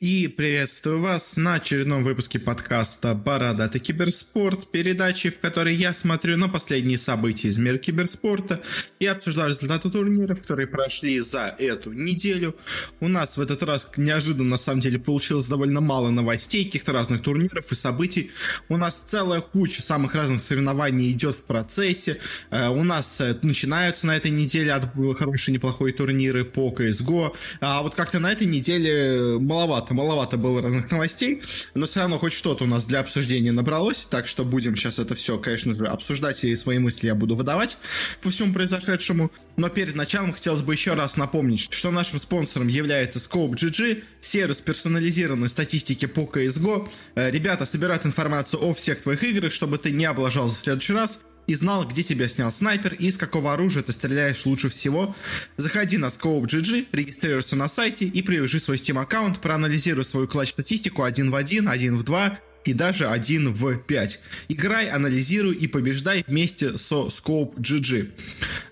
[0.00, 6.48] И приветствую вас на очередном выпуске подкаста «Бородатый киберспорт», передачи, в которой я смотрю на
[6.48, 8.60] последние события из мира киберспорта
[9.00, 12.54] и обсуждаю результаты турниров, которые прошли за эту неделю.
[13.00, 17.24] У нас в этот раз неожиданно, на самом деле, получилось довольно мало новостей, каких-то разных
[17.24, 18.30] турниров и событий.
[18.68, 22.20] У нас целая куча самых разных соревнований идет в процессе.
[22.52, 27.34] Э, у нас э, начинаются на этой неделе от хорошие, неплохие турниры по CSGO.
[27.60, 31.42] А вот как-то на этой неделе маловато маловато, маловато было разных новостей,
[31.74, 35.14] но все равно хоть что-то у нас для обсуждения набралось, так что будем сейчас это
[35.14, 37.78] все, конечно же, обсуждать, и свои мысли я буду выдавать
[38.22, 39.30] по всему произошедшему.
[39.56, 44.60] Но перед началом хотелось бы еще раз напомнить, что нашим спонсором является Scope GG, сервис
[44.60, 46.88] персонализированной статистики по CSGO.
[47.14, 51.18] Э, ребята собирают информацию о всех твоих играх, чтобы ты не облажался в следующий раз,
[51.48, 55.16] и знал, где тебя снял снайпер и из какого оружия ты стреляешь лучше всего.
[55.56, 61.30] Заходи на Scope.gg, регистрируйся на сайте и привяжи свой Steam аккаунт, проанализируй свою клатч-статистику один
[61.30, 64.20] в один, один в два, и даже 1 в 5.
[64.48, 67.54] Играй, анализируй и побеждай вместе со Scope.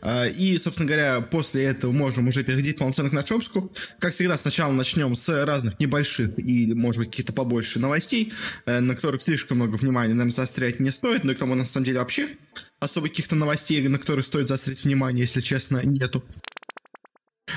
[0.02, 3.72] А, и, собственно говоря, после этого можем уже переходить полноценно к нашему выпуску.
[3.98, 8.32] Как всегда, сначала начнем с разных небольших или, может быть, каких-то побольше новостей,
[8.66, 11.64] э, на которых слишком много внимания, наверное, заострять не стоит, но и к тому, на
[11.64, 12.28] самом деле, вообще
[12.80, 16.22] особо каких-то новостей, на которые стоит заострить внимание, если честно, нету.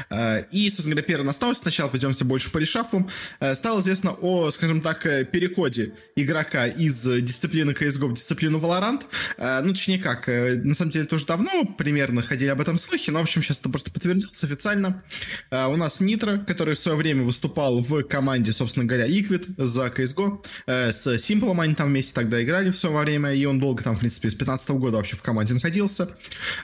[0.10, 3.10] Э, и, собственно говоря, первый настал, сначала пойдемся больше по решафлам.
[3.40, 9.04] Э, стало известно о, скажем так, э, переходе игрока из дисциплины CSGO в дисциплину Valorant.
[9.38, 13.24] Ну, точнее как, на самом деле, тоже давно примерно ходили об этом слухи, но, в
[13.24, 15.04] общем, сейчас это просто подтвердилось официально.
[15.52, 20.44] У нас Нитро, который в свое время выступал в команде, собственно говоря, Liquid за CSGO.
[20.68, 24.30] С Simple они там вместе тогда играли все время, и он долго там, в принципе,
[24.30, 26.10] с 15 года вообще в команде находился.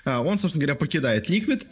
[0.06, 1.66] Он, собственно говоря, покидает Liquid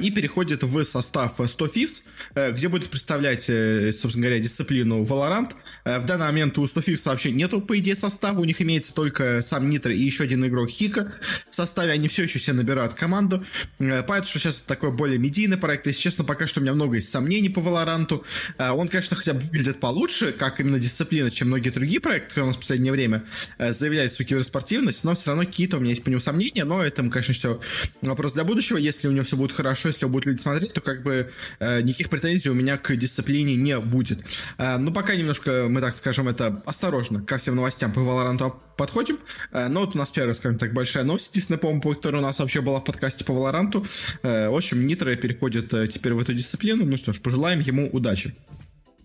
[0.00, 2.02] и переходит в состав 100 Thieves,
[2.34, 5.52] э, где будет представлять, э, собственно говоря, дисциплину Valorant.
[5.84, 8.94] Э, в данный момент у 100 Thieves вообще нету, по идее, состава, у них имеется
[8.94, 11.12] только сам Нитро и еще один игрок Хика
[11.50, 13.44] в составе, они все еще себе набирают команду.
[13.78, 16.96] Понятно, что сейчас это такой более медийный проект, если честно, пока что у меня много
[16.96, 18.22] есть сомнений по Valorant.
[18.58, 22.48] Он, конечно, хотя бы выглядит получше, как именно дисциплина, чем многие другие проекты, которые у
[22.48, 23.24] нас в последнее время
[23.58, 27.02] заявляют свою киберспортивность, но все равно какие-то у меня есть по нему сомнения, но это,
[27.08, 27.60] конечно, все
[28.02, 28.76] вопрос для будущего.
[28.76, 31.30] Если у него все будет хорошо, если его будут люди смотреть, то как бы
[31.60, 34.18] э, никаких претензий у меня к дисциплине не будет.
[34.58, 39.16] Э, ну, пока немножко, мы так скажем, это осторожно ко всем новостям по Valorant подходим.
[39.52, 42.38] Э, но вот у нас первая, скажем так, большая новость, единственная, по-моему, которая у нас
[42.38, 43.86] вообще была в подкасте по Valorant.
[44.22, 46.84] Э, в общем, Нитро переходит э, теперь в эту дисциплину.
[46.84, 48.34] Ну что ж, пожелаем ему удачи.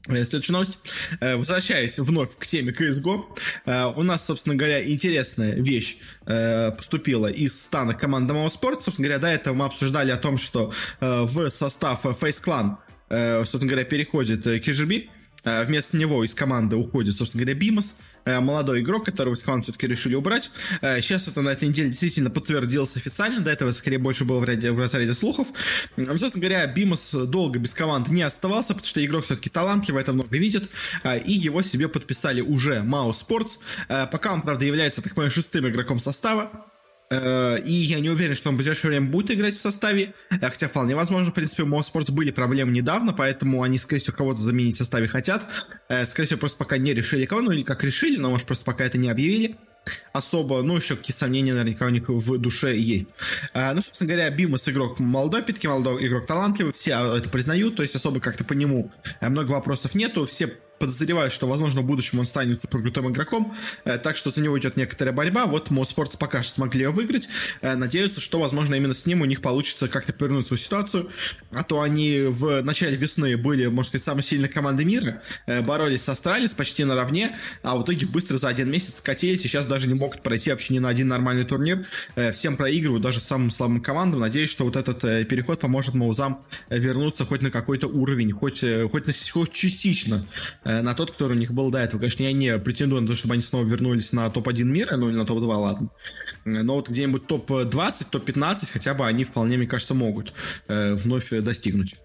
[0.07, 0.79] Э, следующая новость.
[1.19, 3.23] Э, возвращаясь вновь к теме CSGO,
[3.65, 8.83] э, у нас, собственно говоря, интересная вещь поступила из стана команды Mao Sport.
[8.83, 12.77] Собственно говоря, до этого мы обсуждали о том, что в состав Face Clan,
[13.39, 15.09] собственно говоря, переходит KGB.
[15.43, 17.95] Вместо него из команды уходит, собственно говоря, Бимас.
[18.25, 20.51] Э, молодой игрок, которого из команды все-таки решили убрать.
[20.81, 24.43] Э, сейчас это на этой неделе действительно подтвердилось официально, до этого скорее больше было в,
[24.43, 25.47] ряде, в разряде слухов.
[25.95, 30.37] Собственно говоря, Бимос долго без команды не оставался, потому что игрок все-таки талантливый, это много
[30.37, 30.69] видит,
[31.03, 33.57] э, и его себе подписали уже Маус Спортс.
[33.87, 36.70] Пока он, правда, является, так понимаю, шестым игроком состава,
[37.11, 40.13] и я не уверен, что он в ближайшее время будет играть в составе.
[40.29, 44.15] Э, хотя вполне возможно, в принципе, у Моуспортс были проблемы недавно, поэтому они, скорее всего,
[44.15, 45.45] кого-то заменить в составе хотят.
[45.89, 48.65] Э, скорее всего, просто пока не решили кого, ну или как решили, но, может, просто
[48.65, 49.57] пока это не объявили
[50.13, 53.07] особо, ну, еще какие сомнения наверняка у них в душе есть.
[53.55, 57.95] ну, собственно говоря, Бимас игрок молодой, опять молодой игрок талантливый, все это признают, то есть
[57.95, 58.91] особо как-то по нему
[59.21, 63.53] много вопросов нету, все подозреваю, что, возможно, в будущем он станет суперкрутым игроком,
[63.85, 65.45] э, так что за него идет некоторая борьба.
[65.45, 67.29] Вот mousesports пока что смогли ее выиграть.
[67.61, 71.09] Э, надеются, что, возможно, именно с ним у них получится как-то повернуть свою ситуацию.
[71.53, 76.01] А то они в начале весны были, можно сказать, самой сильной командой мира, э, боролись
[76.01, 79.87] с Astralis почти наравне, а в итоге быстро за один месяц скатились и сейчас даже
[79.87, 81.85] не могут пройти вообще ни на один нормальный турнир.
[82.33, 84.19] Всем проигрывают, даже самым слабым командам.
[84.19, 89.13] Надеюсь, что вот этот переход поможет Маузам вернуться хоть на какой-то уровень, хоть, хоть, на,
[89.31, 90.25] хоть частично
[90.81, 91.99] на тот, который у них был до этого.
[91.99, 95.17] Конечно, я не претендую на то, чтобы они снова вернулись на топ-1 мира, ну или
[95.17, 95.89] на топ-2, ладно.
[96.45, 100.33] Э, но вот где-нибудь топ-20, топ-15 хотя бы они вполне, мне кажется, могут
[100.67, 101.95] э, вновь достигнуть.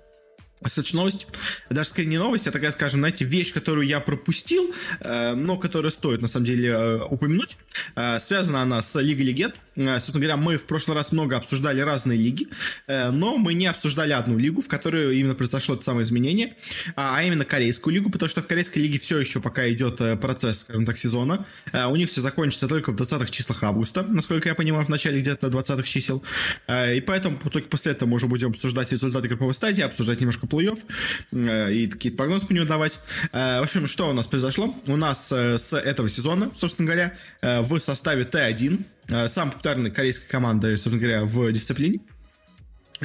[0.64, 1.26] Следующая новость,
[1.68, 5.92] даже скорее не новость, а такая, скажем, знаете, вещь, которую я пропустил, э, но которая
[5.92, 7.58] стоит, на самом деле, э, упомянуть.
[7.94, 9.60] Э, связана она с Лигой Легенд.
[9.76, 12.48] Э, собственно говоря, мы в прошлый раз много обсуждали разные лиги,
[12.88, 16.56] но мы не обсуждали одну лигу, в которой именно произошло это самое изменение,
[16.94, 20.60] а, а именно Корейскую лигу, потому что в Корейской лиге все еще пока идет процесс,
[20.60, 21.44] скажем так, сезона.
[21.88, 25.48] У них все закончится только в 20-х числах августа, насколько я понимаю, в начале где-то
[25.48, 26.22] 20-х чисел.
[26.68, 30.56] И поэтому только после этого мы уже будем обсуждать результаты групповой стадии, обсуждать немножко немножко
[30.56, 30.84] плей-офф
[31.32, 33.00] э, и какие-то прогнозы по нему давать.
[33.32, 34.74] Э, в общем, что у нас произошло?
[34.86, 40.28] У нас э, с этого сезона, собственно говоря, в составе Т1, э, самой популярной корейской
[40.28, 42.00] команды, собственно говоря, в дисциплине,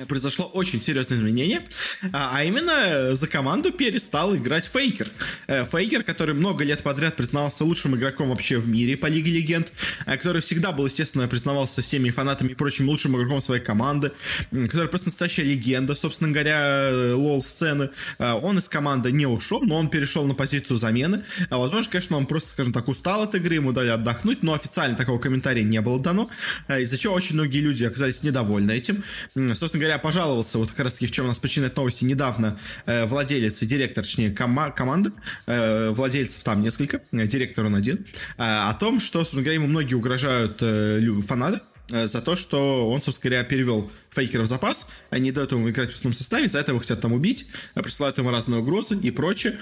[0.07, 1.61] произошло очень серьезное изменение,
[2.13, 5.09] а, а именно за команду перестал играть Фейкер.
[5.47, 9.71] Э, Фейкер, который много лет подряд признавался лучшим игроком вообще в мире по Лиге Легенд,
[10.05, 14.11] э, который всегда был, естественно, признавался всеми фанатами и прочим лучшим игроком своей команды,
[14.51, 17.89] который просто настоящая легенда, собственно говоря, лол-сцены.
[18.17, 21.23] Э, он из команды не ушел, но он перешел на позицию замены.
[21.49, 25.19] Возможно, конечно, он просто, скажем так, устал от игры, ему дали отдохнуть, но официально такого
[25.19, 26.29] комментария не было дано,
[26.69, 29.03] из-за чего очень многие люди оказались недовольны этим.
[29.35, 32.57] Собственно говоря, пожаловался, вот как раз таки в чем у нас причина этой новости, недавно
[32.85, 35.11] э, владелец и директор, точнее, кома- команды,
[35.47, 38.05] э, владельцев там несколько, э, директор он один,
[38.37, 43.01] э, о том, что, собственно говоря, ему многие угрожают э, фанаты, за то, что он,
[43.01, 46.71] собственно говоря, перевел фейкера в запас, они дают ему играть в основном составе, за это
[46.71, 49.59] его хотят там убить, э, присылают ему разные угрозы и прочее,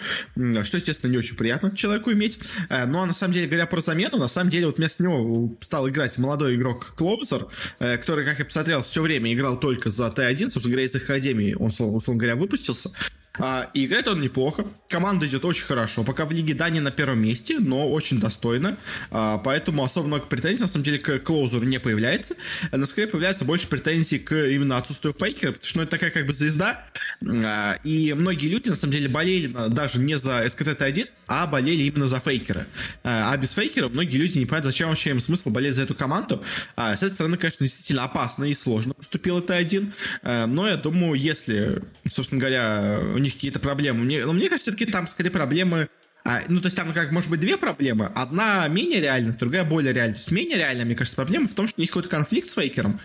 [0.64, 2.40] что, естественно, не очень приятно человеку иметь.
[2.70, 5.88] Э, но, на самом деле, говоря про замену, на самом деле, вот вместо него стал
[5.90, 7.48] играть молодой игрок Клоузер,
[7.80, 11.68] который, как я посмотрел, все время играл только за T1, собственно говоря, из Академии он,
[11.68, 12.92] условно говоря, выпустился.
[13.38, 14.66] А, и играет он неплохо.
[14.90, 16.04] Команда идет очень хорошо.
[16.04, 18.76] Пока в Лиге, да, не на первом месте, но очень достойно.
[19.12, 22.36] А, поэтому особо много претензий, на самом деле, к Клоузеру не появляется.
[22.72, 26.26] Но скорее появляется больше претензий к именно отсутствию Фейкера, потому что ну, это такая как
[26.26, 26.86] бы звезда.
[27.26, 32.08] А, и многие люди, на самом деле, болели даже не за СКТ-1, а болели именно
[32.08, 32.66] за фейкера.
[33.04, 36.44] А без фейкера многие люди не понимают, зачем вообще им смысл болеть за эту команду.
[36.76, 40.48] С этой стороны, конечно, действительно опасно и сложно поступил Т1.
[40.48, 44.04] Но я думаю, если, собственно говоря, у них них какие-то проблемы.
[44.04, 45.90] Мне, но мне кажется, все-таки там скорее проблемы
[46.26, 48.12] а, ну, то есть там как может быть две проблемы.
[48.14, 50.16] Одна менее реальна, другая более реальна.
[50.16, 52.54] То есть менее реальная, мне кажется, проблема в том, что у них какой-то конфликт с
[52.54, 53.00] фейкером.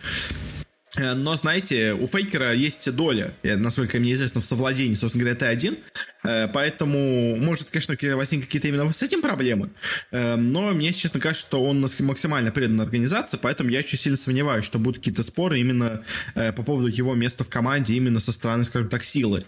[0.97, 5.79] Э, но, знаете, у фейкера есть доля, насколько мне известно, в совладении, собственно говоря, Т1.
[6.25, 9.71] Э, поэтому, может, конечно, возникли какие-то именно с этим проблемы.
[10.11, 14.79] Но мне, честно кажется, что он максимально предан организации, поэтому я очень сильно сомневаюсь, что
[14.79, 16.03] будут какие-то споры именно
[16.35, 19.45] по поводу его места в команде, именно со стороны, скажем так, силы.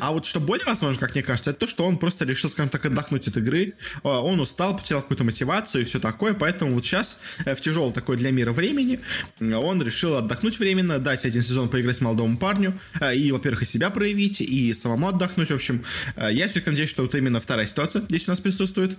[0.00, 2.70] А вот что более возможно, как мне кажется, это то, что он просто решил, скажем
[2.70, 3.74] так, отдохнуть от игры.
[4.02, 8.30] Он устал, потерял какую-то мотивацию и все такое, поэтому вот сейчас в тяжелом такой для
[8.30, 9.00] мира времени
[9.40, 13.90] он решил отдохнуть временно, дать один сезон поиграть молодому парню, э, и, во-первых, и себя
[13.90, 15.84] проявить, и самому отдохнуть, в общем.
[16.16, 18.96] Э, я все-таки надеюсь, что вот именно вторая ситуация здесь у нас присутствует.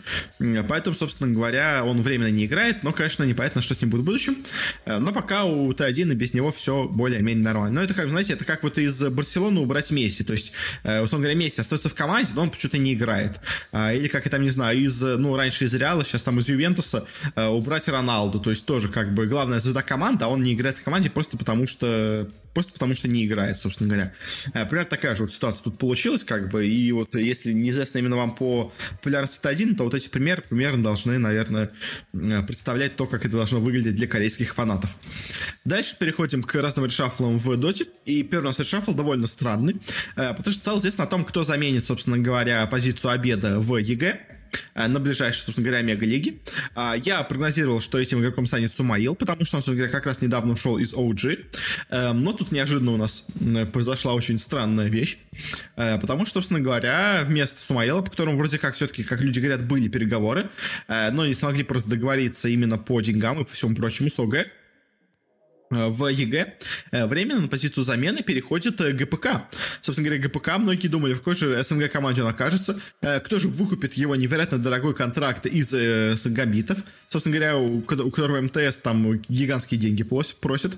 [0.68, 4.06] Поэтому, собственно говоря, он временно не играет, но, конечно, непонятно, что с ним будет в
[4.06, 4.38] будущем.
[4.86, 7.80] Э, но пока у Т1 и без него все более-менее нормально.
[7.80, 10.24] Но это как, знаете, это как вот из Барселоны убрать Месси.
[10.24, 10.53] То есть,
[10.83, 13.39] условно говоря, Месси остается в команде, но он почему-то не играет.
[13.74, 17.06] Или, как я там, не знаю, из, ну, раньше из Реала, сейчас там из Ювентуса
[17.36, 18.39] убрать Роналду.
[18.39, 21.38] То есть тоже как бы главная звезда команды, а он не играет в команде просто
[21.38, 24.13] потому что просто потому что не играет, собственно говоря.
[24.53, 28.15] Э, примерно такая же вот ситуация тут получилась, как бы, и вот если неизвестно именно
[28.15, 31.69] вам по популярности Т1, то вот эти примеры примерно должны, наверное,
[32.13, 34.97] э, представлять то, как это должно выглядеть для корейских фанатов.
[35.65, 39.75] Дальше переходим к разным решафлам в Доте, и первый у нас решафл довольно странный,
[40.15, 44.34] э, потому что стало известно о том, кто заменит, собственно говоря, позицию Абеда в EG,
[44.75, 46.39] на ближайшей, собственно говоря, Омега-лиге.
[46.75, 50.21] А, я прогнозировал, что этим игроком станет Сумаил, потому что он, собственно говоря, как раз
[50.21, 51.45] недавно ушел из OG.
[51.89, 53.25] Эм, но тут неожиданно у нас
[53.71, 55.18] произошла очень странная вещь,
[55.75, 59.65] э, потому что, собственно говоря, вместо Сумаила, по которому вроде как все-таки, как люди говорят,
[59.65, 60.50] были переговоры,
[60.88, 64.36] э, но не смогли просто договориться именно по деньгам и по всему прочему с OG,
[64.36, 64.48] Э,
[65.69, 66.57] в EG
[66.91, 69.48] э, временно на позицию замены переходит э, ГПК.
[69.81, 72.79] Собственно говоря, ГПК, многие думали, в какой же СНГ команде он окажется,
[73.24, 76.79] кто же выкупит его невероятно дорогой контракт из э, гамбитов,
[77.10, 80.77] собственно говоря, у, у которого МТС там гигантские деньги просит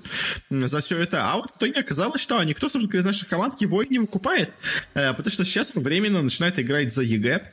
[0.50, 1.30] за все это.
[1.30, 4.52] А вот в итоге оказалось, что никто, собственно говоря, наших команд его не выкупает,
[4.94, 7.52] потому что сейчас он временно начинает играть за EG.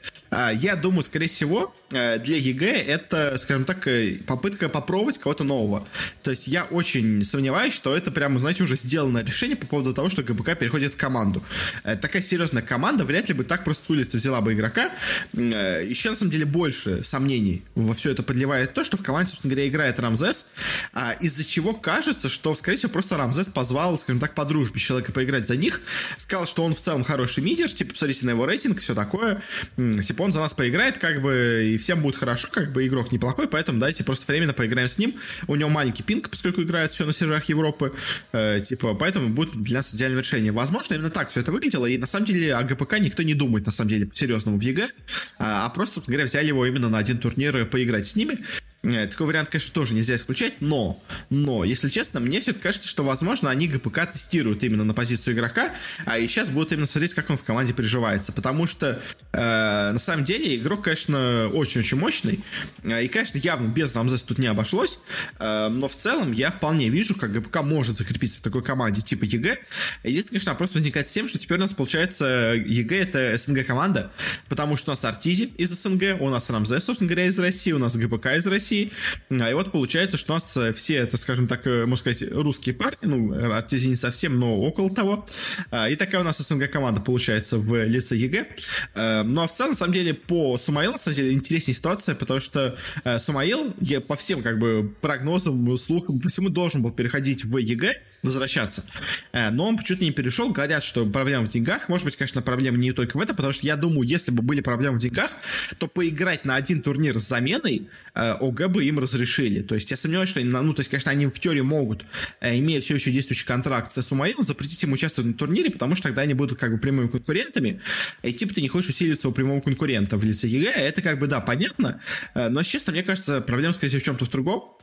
[0.55, 3.87] Я думаю, скорее всего, для EG это, скажем так,
[4.25, 5.87] попытка попробовать кого-то нового.
[6.23, 10.09] То есть я очень сомневаюсь, что это прямо, знаете, уже сделанное решение по поводу того,
[10.09, 11.43] что ГБК переходит в команду.
[11.83, 14.91] Э, такая серьезная команда вряд ли бы так просто с взяла бы игрока.
[15.33, 19.31] Э, еще, на самом деле, больше сомнений во все это подливает то, что в команде,
[19.31, 20.47] собственно говоря, играет Рамзес,
[20.93, 25.11] а, из-за чего кажется, что, скорее всего, просто Рамзес позвал, скажем так, по дружбе человека
[25.11, 25.81] поиграть за них,
[26.17, 29.41] сказал, что он в целом хороший мидер, типа, посмотрите на его рейтинг, все такое,
[29.77, 33.47] типа, он за нас поиграет, как бы, и всем будет хорошо, как бы, игрок неплохой,
[33.47, 35.15] поэтому давайте просто временно поиграем с ним.
[35.47, 37.93] У него маленький пинг, поскольку играет все на серверах Европы,
[38.31, 40.51] э, типа, поэтому будет для нас идеальное решение.
[40.51, 43.65] Возможно, именно так все это выглядело, и на самом деле о ГПК никто не думает,
[43.65, 44.89] на самом деле, по-серьезному в EG,
[45.37, 48.39] а, а просто, говоря, взяли его именно на один турнир поиграть с ними.
[48.85, 53.03] Э, такой вариант, конечно, тоже нельзя исключать, но, но, если честно, мне все-таки кажется, что,
[53.03, 55.71] возможно, они ГПК тестируют именно на позицию игрока,
[56.05, 58.99] а и сейчас будут именно смотреть, как он в команде приживается, потому что,
[59.33, 62.39] э, на самом деле, игрок, конечно, очень-очень мощный,
[62.83, 64.99] э, и, конечно, явно без Рамзеса тут не обошлось,
[65.39, 69.23] э, но в целом я вполне вижу, как ГПК может закрепиться в такой команде типа
[69.23, 69.57] EG.
[70.03, 74.11] Единственное, конечно, вопрос возникает с тем, что теперь у нас, получается, EG это СНГ команда,
[74.47, 77.79] потому что у нас Артизи из СНГ, у нас Рамзес, собственно говоря, из России, у
[77.79, 78.91] нас ГПК из России, России.
[79.29, 82.31] А, и вот получается, что у нас э, все, это, скажем так, э, можно сказать,
[82.31, 85.25] русские парни, ну, Артизи не совсем, но около того.
[85.71, 88.47] А, и такая у нас СНГ команда получается в лице EG.
[88.95, 92.15] А, ну, а в целом, на самом деле, по Сумаилу, на самом деле, интереснее ситуация,
[92.15, 93.73] потому что э, Сумаил,
[94.07, 98.83] по всем, как бы, прогнозам, слухам, по всему должен был переходить в EG, возвращаться.
[99.31, 100.51] Э, но он почему-то не перешел.
[100.51, 101.89] Говорят, что проблема в деньгах.
[101.89, 104.61] Может быть, конечно, проблема не только в этом, потому что я думаю, если бы были
[104.61, 105.31] проблемы в деньгах,
[105.77, 109.61] то поиграть на один турнир с заменой э, OG бы им разрешили.
[109.61, 112.05] То есть я сомневаюсь, что они, ну, то есть, конечно, они в теории могут,
[112.41, 116.09] э, имея все еще действующий контракт с Сумаилом, запретить им участвовать на турнире, потому что
[116.09, 117.81] тогда они будут как бы прямыми конкурентами.
[118.23, 120.71] И типа ты не хочешь усилить своего прямого конкурента в лице EG.
[120.71, 122.01] Это как бы, да, понятно.
[122.33, 124.74] Но, честно, мне кажется, проблема, скорее всего, в чем-то в другом.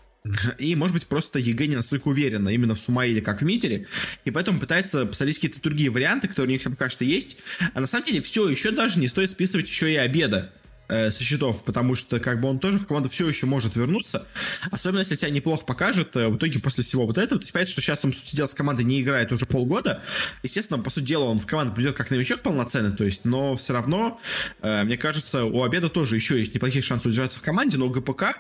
[0.58, 3.86] И, может быть, просто EG не настолько уверена именно в Сумаиле, как в мидере,
[4.24, 7.38] и поэтому пытается посмотреть какие-то другие варианты, которые у них, пока что есть.
[7.74, 10.52] А на самом деле все, еще даже не стоит списывать еще и Абеда
[10.92, 14.26] э, со счетов, потому что как бы он тоже в команду все еще может вернуться,
[14.70, 17.72] особенно если себя неплохо покажет э, в итоге после всего вот этого, то есть понятно,
[17.72, 20.02] что сейчас он, по сути дела, с командой не играет уже полгода,
[20.42, 23.72] естественно, по сути дела, он в команду придет как новичок полноценный, то есть, но все
[23.72, 24.20] равно,
[24.60, 28.36] э, мне кажется, у Обеда тоже еще есть неплохие шансы удержаться в команде, но ГПК,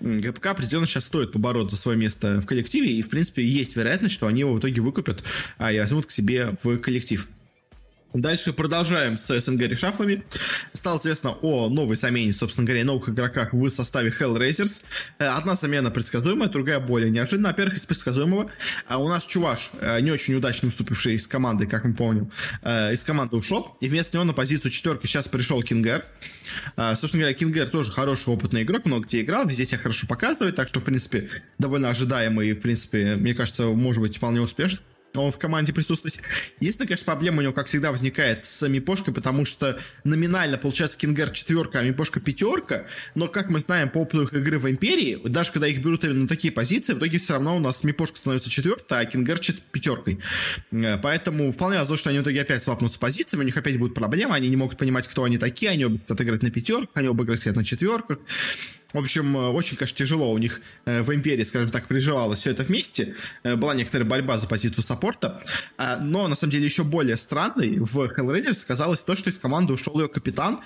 [0.00, 4.14] ГПК определенно сейчас стоит побороться за свое место в коллективе, и, в принципе, есть вероятность,
[4.14, 5.22] что они его в итоге выкупят
[5.58, 7.28] а, и возьмут к себе в коллектив.
[8.14, 10.24] Дальше продолжаем с СНГ решафлами.
[10.72, 14.82] Стало известно о новой замене, собственно говоря, новых игроках в составе Hellraisers.
[15.18, 17.50] Э, одна замена предсказуемая, другая более неожиданная.
[17.50, 18.50] Во-первых, из предсказуемого.
[18.86, 22.30] А у нас Чуваш, э, не очень удачно выступивший из команды, как мы помним,
[22.62, 23.76] э, из команды ушел.
[23.80, 26.04] И вместо него на позицию четверки сейчас пришел Кингер.
[26.76, 30.68] Собственно говоря, Кингер тоже хороший опытный игрок, много где играл, везде себя хорошо показывает, так
[30.68, 34.80] что, в принципе, довольно ожидаемый, в принципе, мне кажется, может быть вполне успешный
[35.22, 36.18] он в команде присутствовать.
[36.60, 41.30] Единственная, конечно, проблема у него, как всегда, возникает с Мипошкой, потому что номинально получается Кингер
[41.30, 45.52] четверка, а Мипошка пятерка, но, как мы знаем по опыту их игры в Империи, даже
[45.52, 48.50] когда их берут именно на такие позиции, в итоге все равно у нас Мипошка становится
[48.50, 49.38] четвертой, а Кингер
[49.72, 50.20] пятеркой.
[50.72, 53.94] Э, поэтому вполне возможно, что они в итоге опять свапнутся позициями, у них опять будут
[53.94, 57.24] проблемы, они не могут понимать, кто они такие, они оба отыграть на пятерках, они оба
[57.24, 58.18] играть на четверках.
[58.96, 62.50] В общем, э, очень, конечно, тяжело у них э, в Империи, скажем так, приживалось все
[62.52, 63.14] это вместе.
[63.42, 65.42] Э, была некоторая борьба за позицию саппорта.
[66.00, 70.00] Но, на самом деле, еще более странной в Hellraisers оказалось то, что из команды ушел
[70.00, 70.60] ее капитан,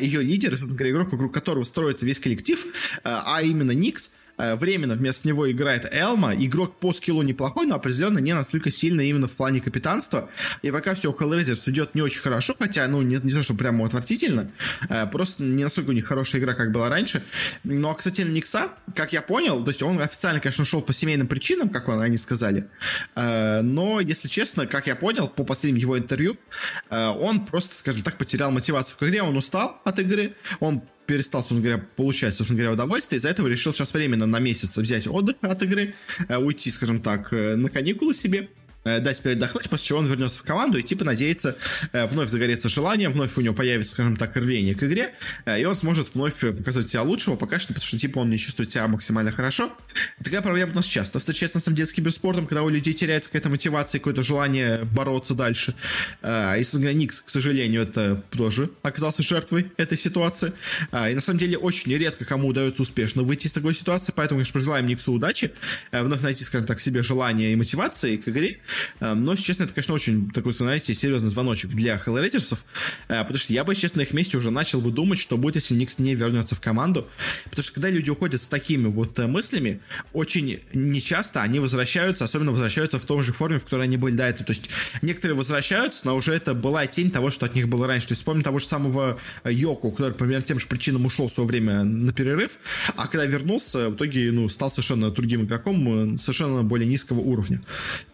[0.00, 2.64] ее лидер, игрок, вокруг которого строится весь коллектив,
[3.02, 6.34] а именно Никс, временно вместо него играет Элма.
[6.34, 10.28] Игрок по скиллу неплохой, но определенно не настолько сильный именно в плане капитанства.
[10.62, 13.54] И пока все у Hellraisers идет не очень хорошо, хотя, ну, не, не то, что
[13.54, 14.50] прямо отвратительно,
[14.88, 17.22] э, просто не настолько у них хорошая игра, как была раньше.
[17.64, 21.68] Но, кстати, Никса, как я понял, то есть он официально, конечно, шел по семейным причинам,
[21.68, 22.68] как он, они сказали,
[23.14, 26.36] э, но, если честно, как я понял, по последним его интервью,
[26.90, 30.82] он просто, скажем так, потерял мотивацию к игре, он устал от игры, он
[31.12, 35.06] перестал, собственно говоря, получать, собственно говоря, удовольствие, из-за этого решил сейчас временно на месяц взять
[35.06, 35.94] отдых от игры,
[36.28, 38.48] э, уйти, скажем так, э, на каникулы себе,
[38.84, 41.56] Э, дать передохнуть, после чего он вернется в команду и типа надеется
[41.92, 45.64] э, вновь загореться желанием, вновь у него появится, скажем так, рвение к игре, э, и
[45.64, 48.88] он сможет вновь показывать себя лучшего, пока что, потому что типа он не чувствует себя
[48.88, 49.72] максимально хорошо.
[50.24, 53.50] Такая проблема у нас часто встречается на самом деле с когда у людей теряется какая-то
[53.50, 55.74] мотивация, какое-то желание бороться дальше.
[56.22, 60.52] И, говоря, Никс, к сожалению, это тоже оказался жертвой этой ситуации.
[60.92, 64.52] И на самом деле очень редко кому удается успешно выйти из такой ситуации, поэтому, конечно,
[64.52, 65.52] пожелаем Никсу удачи,
[65.90, 68.60] вновь найти, скажем так, себе желание и мотивации к игре.
[69.00, 72.58] Эм, но, честно, это, конечно, очень такой, знаете, серьезный звоночек для Hellraisers'ов,
[73.08, 75.74] э, потому что я бы, честно, их месте уже начал бы думать, что будет, если
[75.74, 77.08] Никс не вернется в команду.
[77.44, 79.80] Потому что когда люди уходят с такими вот э, мыслями,
[80.12, 84.24] очень нечасто они возвращаются, особенно возвращаются в том же форме, в которой они были до
[84.24, 84.44] этого.
[84.44, 84.70] То есть
[85.02, 88.08] некоторые возвращаются, но уже это была тень того, что от них было раньше.
[88.08, 91.32] То есть вспомним того же самого э, Йоку, который, примерно, тем же причинам ушел в
[91.32, 92.58] свое время на перерыв,
[92.96, 97.60] а когда вернулся, в итоге, ну, стал совершенно другим игроком, совершенно более низкого уровня.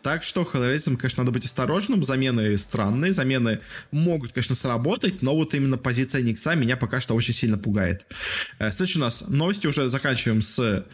[0.02, 2.04] Так что Hellraiser, конечно, надо быть осторожным.
[2.04, 7.34] Замены странные, замены могут, конечно, сработать, но вот именно позиция Никса меня пока что очень
[7.34, 8.06] сильно пугает.
[8.58, 10.84] Э, следующий у нас новости, уже заканчиваем с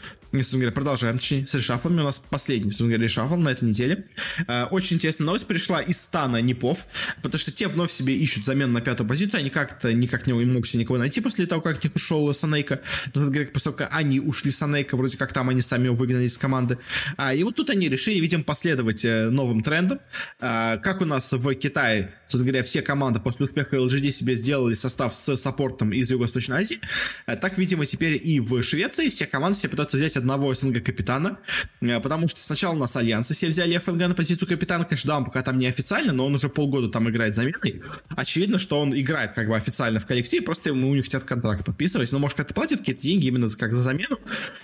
[0.42, 2.00] собственно говоря, продолжаем, точнее, с решафлами.
[2.00, 4.06] У нас последний, собственно говоря, решафл на этой неделе.
[4.48, 6.86] Э, очень интересная новость пришла из стана Непов,
[7.22, 9.40] потому что те вновь себе ищут замену на пятую позицию.
[9.40, 12.80] Они как-то никак не могут себе никого найти после того, как от них ушел Санейка.
[13.04, 16.24] Собственно говоря, после того, как они ушли Санейка, вроде как там они сами его выгнали
[16.24, 16.78] из команды.
[17.16, 20.00] А, и вот тут они решили, видимо, последовать э, новым трендам.
[20.40, 24.74] А, как у нас в Китае, собственно говоря, все команды после успеха LGD себе сделали
[24.74, 26.80] состав с саппортом из Юго-Восточной Азии,
[27.26, 31.38] э, так, видимо, теперь и в Швеции все команды себе пытаются взять одного СНГ капитана,
[31.80, 35.18] э, потому что сначала у нас Альянсы все взяли ФНГ на позицию капитана, конечно, да,
[35.18, 37.82] он пока там не официально, но он уже полгода там играет заменой.
[38.16, 41.64] Очевидно, что он играет как бы официально в коллективе, просто ему у них хотят контракт
[41.64, 42.10] подписывать.
[42.12, 44.18] Ну, может, как-то платят какие-то деньги именно как за замену,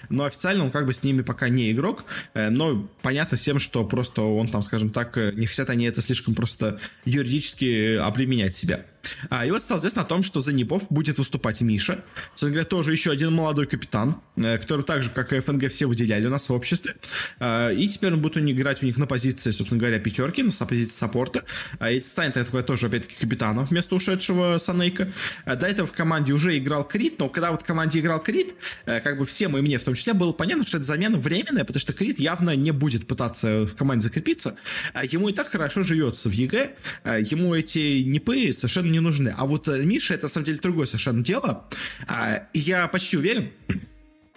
[0.09, 2.05] но официально он как бы с ними пока не игрок.
[2.35, 6.01] Э, но понятно всем, что просто он там, скажем так, э, не хотят они это
[6.01, 8.85] слишком просто юридически обременять себя.
[9.31, 12.05] А, и вот стало известно о том, что за Непов будет выступать Миша.
[12.31, 15.87] Собственно говоря, тоже еще один молодой капитан, э, который так же, как и ФНГ, все
[15.87, 16.97] выделяли у нас в обществе.
[17.39, 20.43] А, и теперь он будет у них играть у них на позиции, собственно говоря, пятерки,
[20.43, 21.45] на позиции саппорта.
[21.79, 25.09] А, и станет такой тоже, опять-таки, капитаном вместо ушедшего Санейка.
[25.45, 28.55] А, до этого в команде уже играл Крит, но когда вот в команде играл Крит,
[28.87, 31.65] э, как бы всем и мне в том числе было понятно, что это замена временная,
[31.65, 34.57] потому что Крит явно не будет пытаться в команде закрепиться.
[35.11, 39.35] Ему и так хорошо живется в EG, ему эти NiP'ы совершенно не нужны.
[39.37, 41.67] А вот э, Миша это на самом деле другое совершенно дело.
[42.07, 43.51] А, я почти уверен,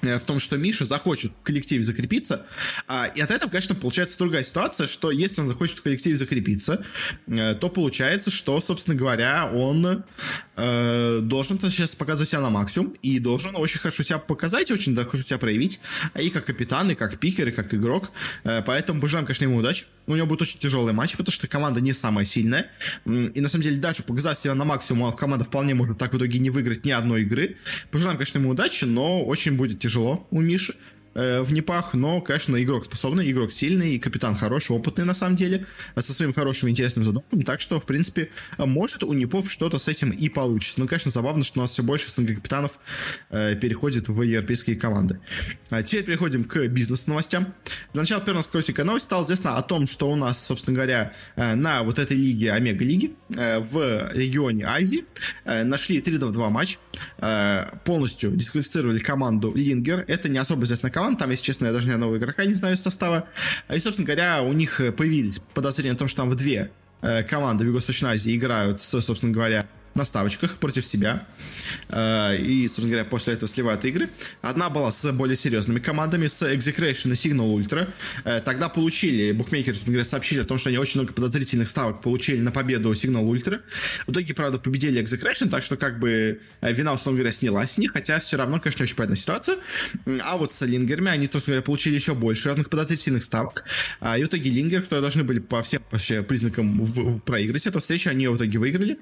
[0.03, 2.45] Э, в том, что Миша захочет в коллективе закрепиться.
[2.87, 6.83] А, и от этого, конечно, получается другая ситуация, что если он захочет в коллективе закрепиться,
[7.27, 10.03] э, то получается, что, собственно говоря, он
[10.55, 15.39] должен сейчас показывать себя на максимум и должен очень хорошо себя показать, очень хорошо себя
[15.39, 15.79] проявить,
[16.19, 18.11] и как капитан, и как пикер, и как игрок.
[18.43, 19.85] Поэтому пожелаем, конечно, ему удачи.
[20.07, 22.69] У него будет очень тяжелый матч, потому что команда не самая сильная.
[23.05, 26.17] И на самом деле, даже показав себя на максимум, а команда вполне может так в
[26.17, 27.57] итоге не выиграть ни одной игры.
[27.91, 30.75] Пожелаем, конечно, ему удачи, но очень будет тяжело у Миши
[31.13, 35.35] э, в Непах, но, конечно, игрок способный, игрок сильный, и капитан хороший, опытный на самом
[35.35, 35.65] деле,
[35.97, 40.11] со своим хорошим интересным задумком, так что, в принципе, может у Непов что-то с этим
[40.11, 40.79] и получится.
[40.79, 42.79] Ну, конечно, забавно, что у нас все больше СНГ капитанов
[43.29, 45.19] э, переходит в европейские команды.
[45.69, 47.53] А теперь переходим к бизнес-новостям.
[47.93, 51.55] Для начала, первая коротенькая новость стало известно о том, что у нас, собственно говоря, э,
[51.55, 55.05] на вот этой лиге, Омега-лиги, э, в регионе Азии
[55.45, 56.79] э, нашли 3 2 матч,
[57.19, 60.05] э, полностью дисквалифицировали команду Лингер.
[60.07, 61.19] Это не особо известная команда, команд.
[61.19, 63.27] Там, если честно, я даже ни одного игрока не знаю из состава.
[63.69, 67.65] И, собственно говоря, у них появились подозрения о том, что там в две э, команды
[67.65, 71.25] в Юго-Восточной Азии играют собственно говоря, на ставочках против себя.
[71.89, 74.09] Э, и, собственно говоря, после этого сливают игры.
[74.41, 77.89] Одна была с более серьезными командами, с Execration и Signal Ultra.
[78.23, 82.01] Э, тогда получили, букмекеры, собственно говоря, сообщили о том, что они очень много подозрительных ставок
[82.01, 83.61] получили на победу Signal Ultra.
[84.07, 87.77] В итоге, правда, победили Execration, так что как бы э, вина, условно говоря, снялась с
[87.77, 89.57] них, хотя все равно, конечно, очень понятная ситуация.
[90.21, 93.63] А вот с Лингерами они, то, говоря, получили еще больше разных подозрительных ставок.
[94.01, 97.79] И в итоге Лингер, которые должны были по всем вообще признакам в, в проиграть эту
[97.79, 98.97] встречу, они в итоге выиграли.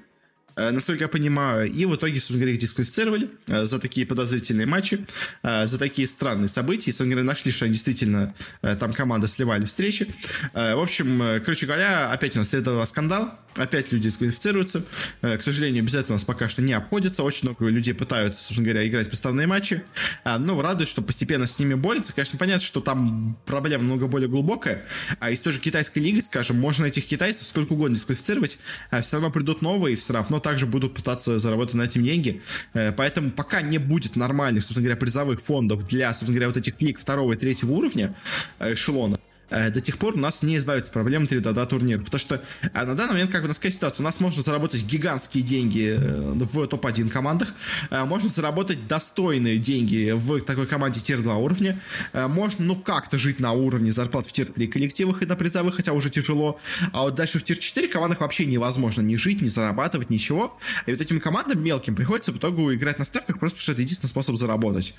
[0.56, 5.04] Э, насколько я понимаю, и в итоге, собственно их дисквалифицировали э, за такие подозрительные матчи,
[5.42, 6.90] э, за такие странные события.
[6.90, 10.14] Собственно говоря, нашли, что действительно там команды сливали встречи.
[10.52, 14.82] В общем, короче говоря, опять у нас следовал скандал, Опять люди дисквалифицируются.
[15.20, 17.22] К сожалению, без этого у нас пока что не обходится.
[17.22, 19.82] Очень много людей пытаются, собственно говоря, играть поставные матчи.
[20.24, 22.14] Но радует, что постепенно с ними борются.
[22.14, 24.82] Конечно, понятно, что там проблема много более глубокая.
[25.20, 28.58] А из той же китайской лиги, скажем, можно этих китайцев сколько угодно дисквалифицировать,
[28.90, 32.42] а все равно придут новые, все равно также будут пытаться заработать на этим деньги.
[32.74, 36.76] Э, поэтому пока не будет нормальных, собственно говоря, призовых фондов для, собственно говоря, вот этих
[36.76, 38.14] клик второго и третьего уровня
[38.58, 39.18] э, эшелона,
[39.52, 42.00] до тех пор у нас не избавится от проблемы tier-3 турниров.
[42.00, 44.42] Потому что э, на данный момент, как бы, у нас такая ситуация, у нас можно
[44.42, 47.54] заработать гигантские деньги э, в топ-1 командах,
[47.90, 51.78] можно заработать достойные деньги в такой команде tier-2 уровня,
[52.12, 56.10] можно, ну, как-то жить на уровне зарплат в tier-3 коллективах и на призовых, хотя уже
[56.10, 56.58] тяжело,
[56.92, 60.58] а вот дальше в tier-4 командах вообще невозможно ни жить, ни зарабатывать, ничего.
[60.86, 63.82] И вот этим командам мелким приходится в итоге играть на ставках, просто потому что это
[63.82, 64.94] единственный способ заработать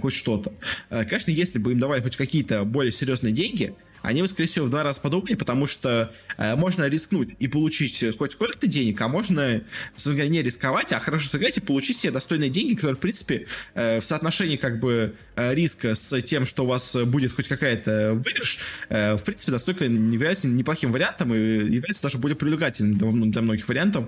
[0.00, 0.52] хоть что-то.
[0.88, 4.82] Конечно, если бы им давали хоть какие-то более серьезные деньги, они скорее всего, в два
[4.82, 9.62] раза подобнее, потому что э, можно рискнуть и получить хоть сколько-то денег, а можно,
[10.04, 14.00] говоря, не рисковать, а хорошо сыграть и получить себе достойные деньги, которые, в принципе, э,
[14.00, 18.58] в соотношении как бы э, риска с тем, что у вас будет хоть какая-то выигрыш,
[18.88, 24.06] э, в принципе, настолько является неплохим вариантом и является даже более привлекательным для многих вариантов,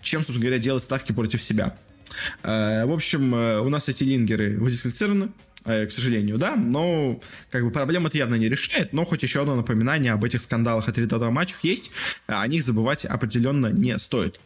[0.00, 1.76] чем, собственно говоря, делать ставки против себя.
[2.42, 5.28] Э, в общем, э, у нас эти лингеры дисквалифицированы, Э,
[5.64, 7.20] к сожалению, да, но
[7.50, 10.88] как бы проблема это явно не решает, но хоть еще одно напоминание об этих скандалах
[10.88, 11.90] от 3 матчах есть,
[12.26, 14.40] а о них забывать определенно не стоит.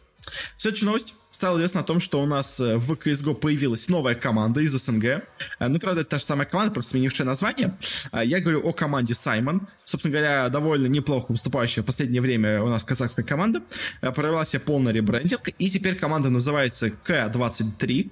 [0.57, 4.61] Следующая новость стало известно о том, что у нас э, в CSGO появилась новая команда
[4.61, 5.03] из СНГ.
[5.05, 5.21] Э,
[5.67, 7.77] ну, правда, это та же самая команда, просто сменившая название.
[8.11, 9.67] Э, я говорю о команде Саймон.
[9.85, 13.61] Собственно говоря, довольно неплохо выступающая в последнее время у нас казахская команда.
[14.01, 18.11] Провела себе полный ребрендинг, и теперь команда называется К-23,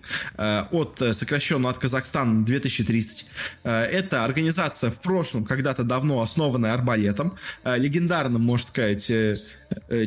[0.71, 3.27] от сокращенно от Казахстана 2030.
[3.63, 9.11] Это организация в прошлом, когда-то давно основанная арбалетом, легендарным, можно сказать,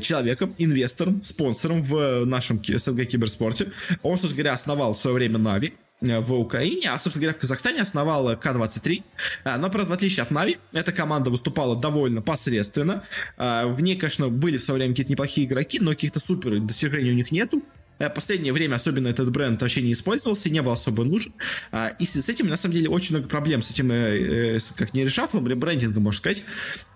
[0.00, 3.72] человеком, инвестором, спонсором в нашем СНГ киберспорте.
[4.02, 7.40] Он, собственно говоря, основал в свое время Нави э, в Украине, а, собственно говоря, в
[7.40, 9.02] Казахстане основал К-23.
[9.44, 13.04] Э, но, правда, в отличие от Нави, эта команда выступала довольно посредственно.
[13.37, 17.11] Э, в ней, конечно, были в свое время какие-то неплохие игроки, но каких-то супер достижений
[17.11, 17.62] у них нету.
[17.98, 21.32] Э, последнее время особенно этот бренд вообще не использовался, не был особо нужен.
[21.72, 24.94] А, и с этим, на самом деле, очень много проблем с этим, э, э, как
[24.94, 26.44] не решафлом, ребрендингом, можно сказать.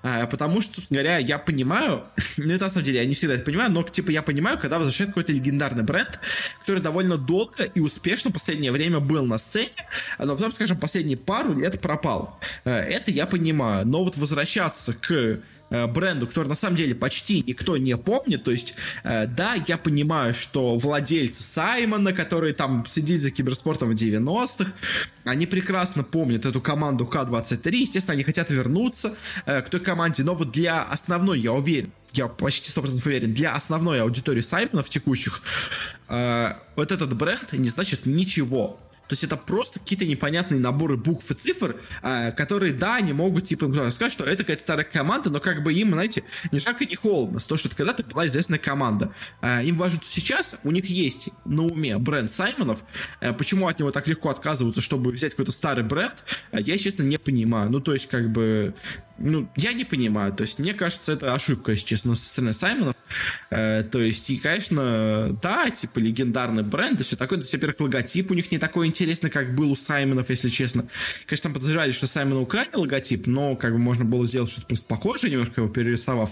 [0.03, 2.05] А, потому что, говоря, я понимаю,
[2.37, 4.79] ну, это на самом деле, я не всегда это понимаю, но, типа, я понимаю, когда
[4.79, 6.21] возвращает какой-то легендарный бренд,
[6.61, 9.71] который довольно долго и успешно в последнее время был на сцене,
[10.19, 12.39] но потом, скажем, последние пару лет пропал.
[12.65, 13.87] Это я понимаю.
[13.87, 15.41] Но вот возвращаться к
[15.87, 18.45] бренду, который на самом деле почти никто не помнит.
[18.45, 23.95] То есть, э, да, я понимаю, что владельцы Саймона, которые там следили за киберспортом в
[23.95, 24.73] 90-х,
[25.25, 27.75] они прекрасно помнят эту команду К-23.
[27.77, 29.15] Естественно, они хотят вернуться
[29.47, 30.23] э, к той команде.
[30.23, 35.43] Но вот для основной, я уверен, я почти 100% уверен, для основной аудитории Саймонов текущих,
[36.09, 38.79] э, вот этот бренд не значит ничего.
[39.13, 43.45] То есть это просто какие-то непонятные наборы букв и цифр, э, которые, да, они могут,
[43.45, 46.95] типа, сказать, что это какая-то старая команда, но как бы им, знаете, ни жарко, ни
[46.95, 47.39] холодно.
[47.39, 49.13] С того, что это когда-то была известная команда.
[49.43, 52.85] Э, им важно, что сейчас у них есть на уме бренд Саймонов.
[53.21, 57.03] Э, почему от него так легко отказываются, чтобы взять какой-то старый бренд, э, я, честно,
[57.03, 57.71] не понимаю.
[57.71, 58.75] Ну, то есть, как бы,
[59.23, 60.33] ну, я не понимаю.
[60.33, 62.97] То есть, мне кажется, это ошибка, если честно, со стороны Саймонов.
[63.51, 67.39] Э, то есть, и, конечно, да, типа, легендарный бренд и все такое.
[67.39, 70.87] То есть, во-первых, логотип у них не такой интересный, как был у Саймонов, если честно.
[71.27, 74.87] Конечно, там подозревали, что Саймон украли логотип, но, как бы, можно было сделать что-то просто
[74.87, 76.31] похожее, немножко его перерисовав.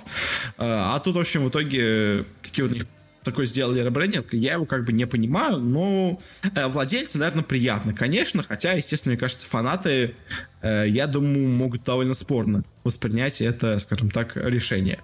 [0.58, 2.86] Э, а тут, в общем, в итоге такие вот у них
[3.24, 6.18] такой сделали ребрендинг, я его как бы не понимаю, но
[6.54, 10.14] э, владельцы, наверное, приятно, конечно, хотя, естественно, мне кажется, фанаты,
[10.62, 15.00] э, я думаю, могут довольно спорно воспринять это, скажем так, решение.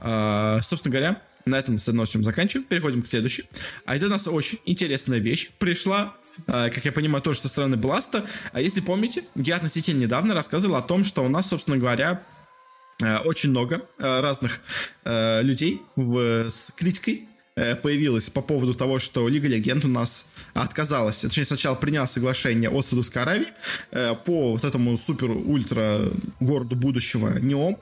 [0.00, 3.44] Э, собственно говоря, на этом с одной заканчиваем, переходим к следующей.
[3.84, 5.50] А это у нас очень интересная вещь.
[5.58, 6.14] Пришла
[6.46, 8.24] э, как я понимаю, тоже со стороны Бласта.
[8.52, 12.22] А если помните, я относительно недавно рассказывал о том, что у нас, собственно говоря,
[13.24, 14.60] очень много э, разных
[15.04, 17.28] э, людей с критикой
[17.82, 22.86] появилось по поводу того, что Лига Легенд у нас отказалась, точнее сначала приняла соглашение от
[22.86, 23.48] Саудовской Аравии
[24.24, 26.00] по вот этому супер-ультра
[26.40, 27.76] городу будущего Неом,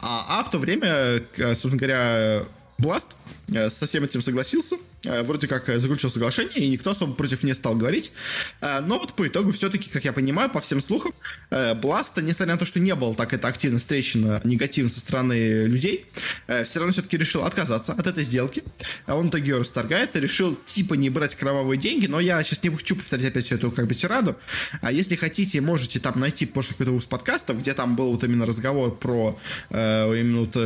[0.00, 2.44] а, а в то время, собственно говоря,
[2.78, 7.54] Blast со всем этим согласился, Э, вроде как заключил соглашение, и никто особо против не
[7.54, 8.12] стал говорить.
[8.60, 11.12] Э, но вот по итогу все-таки, как я понимаю, по всем слухам,
[11.50, 15.66] э, Бласта, несмотря на то, что не был так это активно встречено негативно со стороны
[15.66, 16.06] людей,
[16.64, 18.62] все равно все-таки решил отказаться от этой сделки.
[19.06, 22.42] А он в итоге ее расторгает и решил типа не брать кровавые деньги, но я
[22.42, 24.36] сейчас не хочу повторять опять всю эту как бы тираду.
[24.80, 27.08] А если хотите, можете там найти позже какой-то выпуск
[27.54, 29.38] где там был вот именно разговор про
[29.70, 30.56] э, именно вот,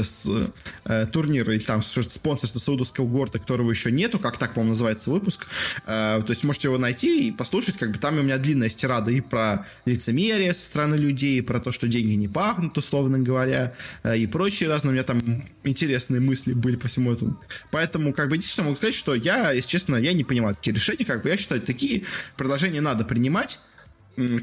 [0.84, 5.46] э, турнир или там спонсорство саудовского города, которого еще нету, как так, по-моему, называется выпуск.
[5.86, 9.10] Э, то есть можете его найти и послушать, как бы там у меня длинная стирада
[9.10, 13.74] и про лицемерие со стороны людей, и про то, что деньги не пахнут, условно говоря,
[14.04, 14.90] э, и прочие разные.
[14.90, 15.20] У меня там
[15.64, 17.38] интересные мысли были по всему этому.
[17.70, 21.04] Поэтому, как бы, единственное, могу сказать, что я, если честно, я не понимаю такие решения,
[21.04, 22.04] как бы, я считаю, такие
[22.36, 23.58] предложения надо принимать,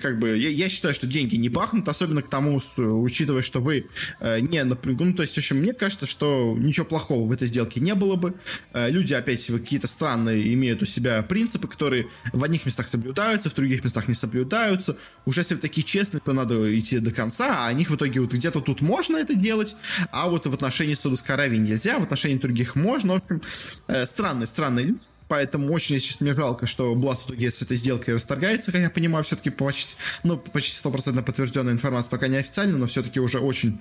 [0.02, 3.88] как бы, я, я считаю, что деньги не пахнут, особенно к тому, учитывая, что вы
[4.20, 5.06] э, не напрягу.
[5.06, 8.16] Ну, то есть, в общем, мне кажется, что ничего плохого в этой сделке не было
[8.16, 8.34] бы.
[8.74, 13.54] Э, люди, опять, какие-то странные имеют у себя принципы, которые в одних местах соблюдаются, в
[13.54, 14.98] других местах не соблюдаются.
[15.26, 18.22] Уже если вы такие честные, то надо идти до конца, а о них в итоге
[18.22, 19.76] вот где-то тут можно это делать,
[20.12, 23.14] а вот в отношении Саудовской Аравии нельзя, в отношении других можно.
[23.14, 23.42] В общем,
[23.88, 25.00] э, странные, странные люди
[25.30, 28.90] поэтому очень, честно, мне жалко, что Blast в итоге с этой сделкой расторгается, как я
[28.90, 33.80] понимаю, все-таки почти, ну, почти стопроцентно подтвержденная информация, пока не официально, но все-таки уже очень,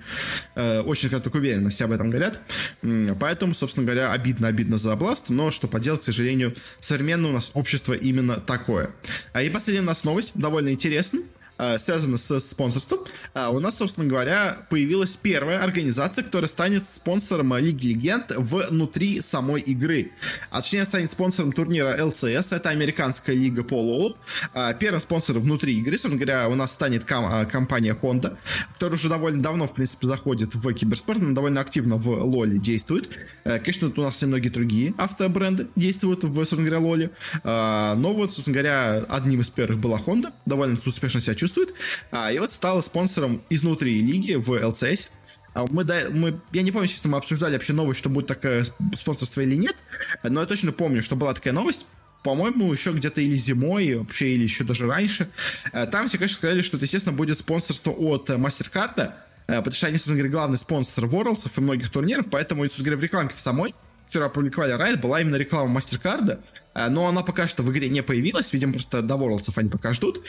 [0.55, 2.39] э, очень, как так уверенно все об этом говорят.
[3.19, 7.51] Поэтому, собственно говоря, обидно, обидно за Blast, но что поделать, к сожалению, современное у нас
[7.53, 8.91] общество именно такое.
[9.33, 11.23] А и последняя у нас новость, довольно интересная.
[11.77, 12.99] Связано с спонсорством.
[13.35, 20.11] У нас, собственно говоря, появилась первая организация, которая станет спонсором Лиги Легенд внутри самой игры.
[20.51, 24.17] А точнее, станет спонсором турнира LCS, это американская лига по лолу.
[24.79, 28.37] Первым спонсором внутри игры, собственно говоря, у нас станет ком- компания Honda,
[28.73, 33.09] которая уже довольно давно, в принципе, заходит в киберспорт, но довольно активно в лоле действует.
[33.43, 37.11] Конечно, у нас и многие другие автобренды действуют в, собственно говоря, лоле.
[37.43, 41.48] Но вот, собственно говоря, одним из первых была Honda, довольно успешно себя чувствует,
[42.11, 45.09] а, и вот стала спонсором изнутри лиги в LCS.
[45.53, 48.65] А мы, да, мы, я не помню, честно, мы обсуждали вообще новость, что будет такое
[48.95, 49.75] спонсорство или нет,
[50.23, 51.85] но я точно помню, что была такая новость,
[52.23, 55.29] по-моему, еще где-то или зимой, вообще, или еще даже раньше.
[55.73, 59.13] Э, там все, конечно, сказали, что это, естественно, будет спонсорство от MasterCard,
[59.47, 62.99] э, потому что они, собственно говоря, главный спонсор Worlds и многих турниров, поэтому, собственно говоря,
[62.99, 63.73] в рекламке в самой
[64.09, 66.41] которую опубликовали Riot, была именно реклама Мастеркарда,
[66.73, 69.93] э, но она пока что в игре не появилась, видимо, просто до Worlds они пока
[69.93, 70.25] ждут.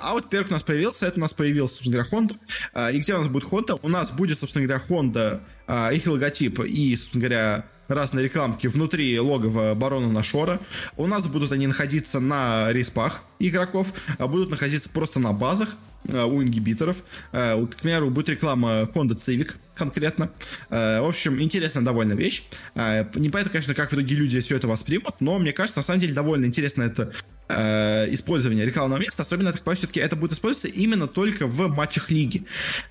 [0.00, 2.36] А вот первый у нас появился, это у нас появился, собственно говоря, Honda.
[2.74, 3.78] Э, и где у нас будет Honda?
[3.82, 9.18] У нас будет, собственно говоря, Honda, э, их логотип и, собственно говоря, разные рекламки внутри
[9.18, 10.60] логова барона Нашора.
[10.96, 15.76] У нас будут они находиться на респах игроков, а будут находиться просто на базах,
[16.08, 17.02] Э, у ингибиторов.
[17.32, 20.30] Э, к примеру, будет реклама Honda Civic конкретно.
[20.68, 22.44] Э, в общем, интересная довольно вещь.
[22.74, 26.14] Непонятно, конечно, как в итоге люди все это воспримут, но мне кажется, на самом деле
[26.14, 27.12] довольно интересно это
[27.54, 32.10] э, использования рекламного места, особенно, я так все-таки это будет использоваться именно только в матчах
[32.10, 32.46] лиги.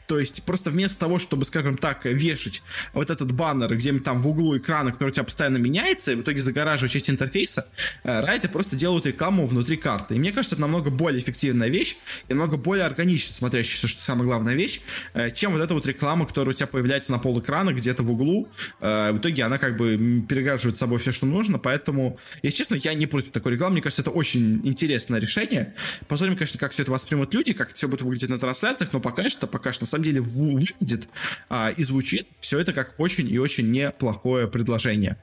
[0.07, 4.27] То есть просто вместо того, чтобы, скажем так, вешать вот этот баннер где-нибудь там в
[4.27, 7.67] углу экрана, который у тебя постоянно меняется, и в итоге загораживать часть интерфейса,
[8.03, 10.15] э, райты просто делают рекламу внутри карты.
[10.15, 11.97] И мне кажется, это намного более эффективная вещь
[12.27, 14.81] и намного более органично смотрящаяся, что самая главная вещь,
[15.13, 18.11] э, чем вот эта вот реклама, которая у тебя появляется на пол экрана где-то в
[18.11, 18.49] углу.
[18.79, 23.05] В итоге она как бы перегаживает собой все, что нужно, поэтому, если честно, я не
[23.05, 23.73] против такой рекламы.
[23.73, 25.73] Мне кажется, это очень интересное решение.
[26.07, 29.29] Посмотрим, конечно, как все это воспримут люди, как все будет выглядеть на трансляциях, но пока
[29.29, 31.07] что, пока что, на самом деле, выглядит
[31.49, 35.17] а, и звучит все это как очень и очень неплохое предложение.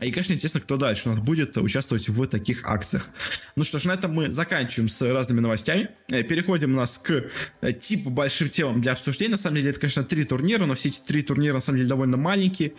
[0.00, 3.08] И, конечно, интересно, кто дальше у нас будет участвовать в таких акциях.
[3.56, 5.90] Ну что ж, на этом мы заканчиваем с разными новостями.
[6.10, 7.24] Э, переходим у нас к
[7.60, 9.32] э, типу большим темам для обсуждения.
[9.32, 11.88] На самом деле, это, конечно, три турнира, но все эти три турнира, на самом деле,
[11.88, 12.72] довольно маленькие.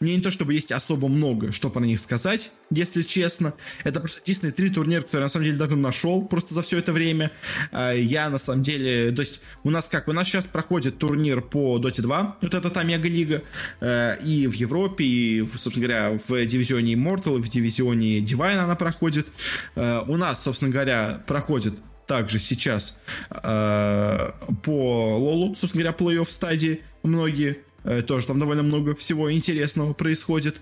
[0.00, 3.54] Мне не то, чтобы есть особо много, что про них сказать, если честно.
[3.84, 6.92] Это просто единственные три турнира, которые, на самом деле, давно нашел просто за все это
[6.92, 7.30] время.
[7.72, 11.40] А, я, на самом деле, то есть, у нас как, у нас сейчас проходит турнир
[11.40, 13.42] по Dota 2, вот эта Омега Лига,
[13.80, 19.28] э, и в Европе, и, собственно говоря, в дивизионе Immortal, в дивизионе Divine она проходит.
[19.74, 21.74] Э, у нас, собственно говоря, проходит
[22.06, 22.98] также сейчас
[23.30, 27.58] э, по Лолу, собственно говоря, плей-офф стадии многие
[28.06, 30.60] тоже там довольно много всего интересного происходит.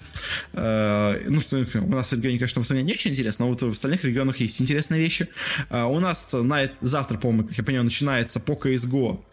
[0.52, 3.70] Э, ну, у нас в регионе, конечно, в остальном не очень интересно, но вот в
[3.70, 5.28] остальных регионах есть интересные вещи.
[5.70, 9.24] Э, у нас на завтра, по-моему, как я понимаю, начинается по CSGO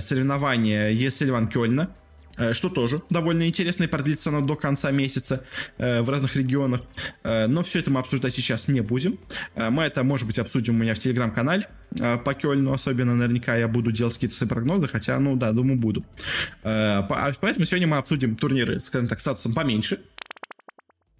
[0.00, 1.94] соревнование ESL Кёльна.
[2.38, 5.44] Э, что тоже довольно интересно и продлится оно до конца месяца
[5.78, 6.80] э, в разных регионах.
[7.24, 9.18] Э, но все это мы обсуждать сейчас не будем.
[9.56, 11.68] Мы это, может быть, обсудим у меня в телеграм-канале
[12.24, 13.14] по Кёльну особенно.
[13.14, 16.04] Наверняка я буду делать какие-то свои прогнозы, хотя, ну да, думаю, буду.
[16.62, 17.06] А
[17.40, 20.00] поэтому сегодня мы обсудим турниры, скажем так, статусом поменьше.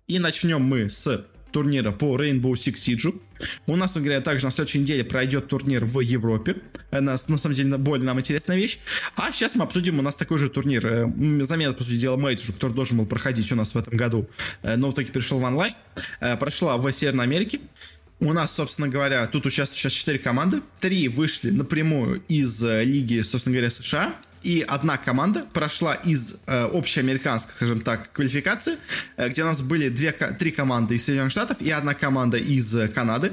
[0.07, 3.21] И начнем мы с турнира по Rainbow Six Siege.
[3.67, 6.57] У нас, говоря, также на следующей неделе пройдет турнир в Европе.
[6.91, 8.79] Это, на самом деле, более нам интересная вещь.
[9.17, 10.87] А сейчас мы обсудим у нас такой же турнир.
[10.87, 14.29] Э, замена, по сути дела, мейджор, который должен был проходить у нас в этом году,
[14.63, 15.75] э, но в итоге перешел в онлайн.
[16.21, 17.61] Э, прошла в Северной Америке.
[18.21, 20.63] У нас, собственно говоря, тут участвуют сейчас 4 команды.
[20.81, 27.55] Три вышли напрямую из лиги, собственно говоря, США и одна команда прошла из э, общеамериканской,
[27.55, 28.77] скажем так, квалификации,
[29.17, 32.75] э, где у нас были две, три команды из Соединенных Штатов и одна команда из
[32.75, 33.33] э, Канады.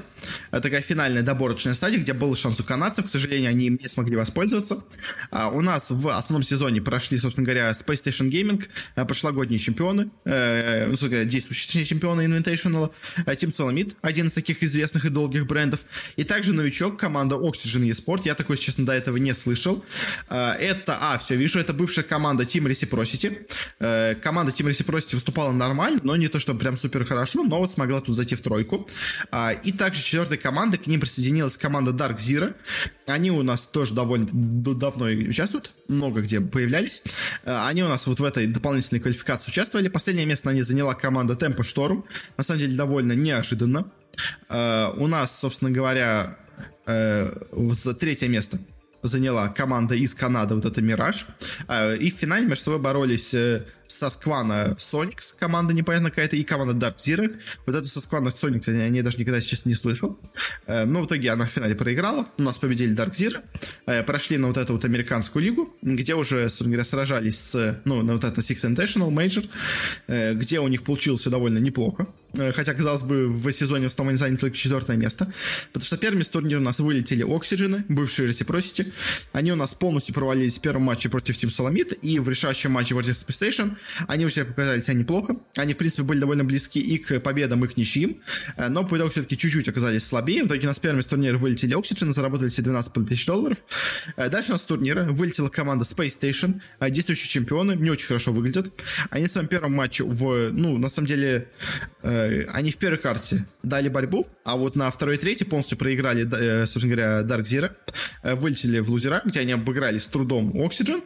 [0.52, 3.88] Это такая финальная доборочная стадия, где был шанс у канадцев, к сожалению, они им не
[3.88, 4.84] смогли воспользоваться.
[5.32, 10.10] А у нас в основном сезоне прошли, собственно говоря, Space Station Gaming, э, прошлогодние чемпионы,
[10.26, 12.92] э, ну, говоря, действующие чемпионы Invitational,
[13.26, 15.82] э, Team Solomid, один из таких известных и долгих брендов,
[16.18, 19.84] и также новичок, команда Oxygen eSport, я такой, честно, до этого не слышал.
[20.30, 23.48] Э, это а, все, вижу, это бывшая команда Team Reciprocity.
[23.80, 27.72] Э, команда Team Reciprocity выступала нормально, но не то, что прям супер хорошо, но вот
[27.72, 28.88] смогла тут зайти в тройку.
[29.32, 32.54] А, и также четвертой команда, к ним присоединилась команда Dark Zero.
[33.08, 37.02] Они у нас тоже довольно давно участвуют, много где появлялись.
[37.46, 39.88] Э, они у нас вот в этой дополнительной квалификации участвовали.
[39.88, 42.04] Последнее место они заняла команда Tempo Storm.
[42.38, 43.90] На самом деле довольно неожиданно.
[44.50, 46.38] Э, у нас, собственно говоря,
[46.86, 48.60] э, за третье место
[49.02, 51.28] заняла команда из Канады, вот это Мираж.
[51.68, 53.34] А, и в финале между собой боролись
[53.90, 57.36] со Сквана Соникс, команда непонятно какая-то, и команда Dark Zero.
[57.66, 60.18] Вот это со Сквана Соникс я, я даже никогда, сейчас не слышал.
[60.68, 62.28] Э, но в итоге она в финале проиграла.
[62.38, 63.42] У нас победили Dark Zero.
[63.86, 68.14] Э, прошли на вот эту вот американскую лигу, где уже, говоря, сражались с, ну, на
[68.14, 69.48] вот это Six International Major,
[70.08, 72.08] э, где у них получилось все довольно неплохо.
[72.38, 75.32] Э, хотя, казалось бы, в сезоне в они заняли только четвертое место.
[75.68, 78.92] Потому что первыми с турнира у нас вылетели Oxygen, бывшие Reciprocity.
[79.34, 82.94] Они у нас полностью провалились в первом матче против Team Solomid и в решающем матче
[82.94, 83.78] против Space Station.
[84.08, 85.36] Они уже показали себя неплохо.
[85.56, 88.22] Они, в принципе, были довольно близки и к победам, и к ничьим.
[88.58, 90.44] Э, но по итогу все-таки чуть-чуть оказались слабее.
[90.44, 93.58] В итоге у нас первыми с турнира вылетели Oxygen, заработали себе 12 тысяч долларов.
[94.16, 98.32] Э, дальше у нас с турнира вылетела команда Space Station, действующие чемпионы, не очень хорошо
[98.32, 98.72] выглядят.
[99.10, 101.50] Они в своем первом матче в, ну, на самом деле,
[102.20, 106.28] Э, они в первой карте дали борьбу, а вот на второй и третьей полностью проиграли,
[106.32, 107.72] э, собственно говоря, Dark Zero,
[108.24, 111.04] э, вылетели в лузера, где они обыграли с трудом Oxygen,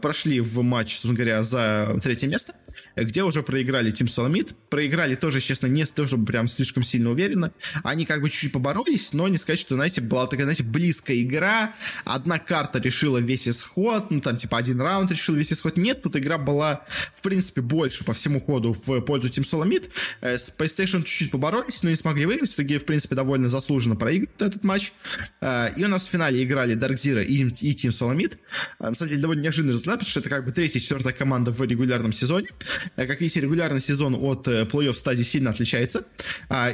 [0.00, 2.54] прошли в матч, собственно говоря, за третье место,
[2.96, 7.52] где уже проиграли Team Solomid, проиграли тоже, честно, не тоже прям слишком сильно уверенно,
[7.84, 11.74] они как бы чуть-чуть поборолись, но не сказать, что, знаете, была такая, знаете, близкая игра,
[12.04, 16.16] одна карта решила весь исход, ну там типа один раунд решил весь исход, нет, тут
[16.16, 21.02] игра была, в принципе, больше по всему ходу в пользу Team Solomid, Э, с PlayStation
[21.02, 22.50] чуть-чуть поборолись, но не смогли выиграть.
[22.50, 24.92] В итоге, в принципе, довольно заслуженно проиграли этот матч.
[25.40, 28.38] Э, и у нас в финале играли Dark Zero и, и Team Solomid.
[28.78, 31.50] Э, на самом деле, довольно неожиданный результат, потому что это как бы третья, четвертая команда
[31.50, 32.48] в регулярном сезоне.
[32.94, 36.04] Как видите, регулярный сезон от плей-офф стадии сильно отличается.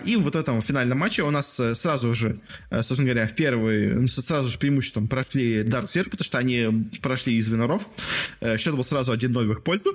[0.04, 4.48] И в вот этом финальном матче у нас сразу же, собственно говоря, первый, ну, сразу
[4.48, 7.86] же преимуществом прошли Dark Zero, потому что они прошли из виноров.
[8.58, 9.90] Счет был сразу 1-0 в их пользу.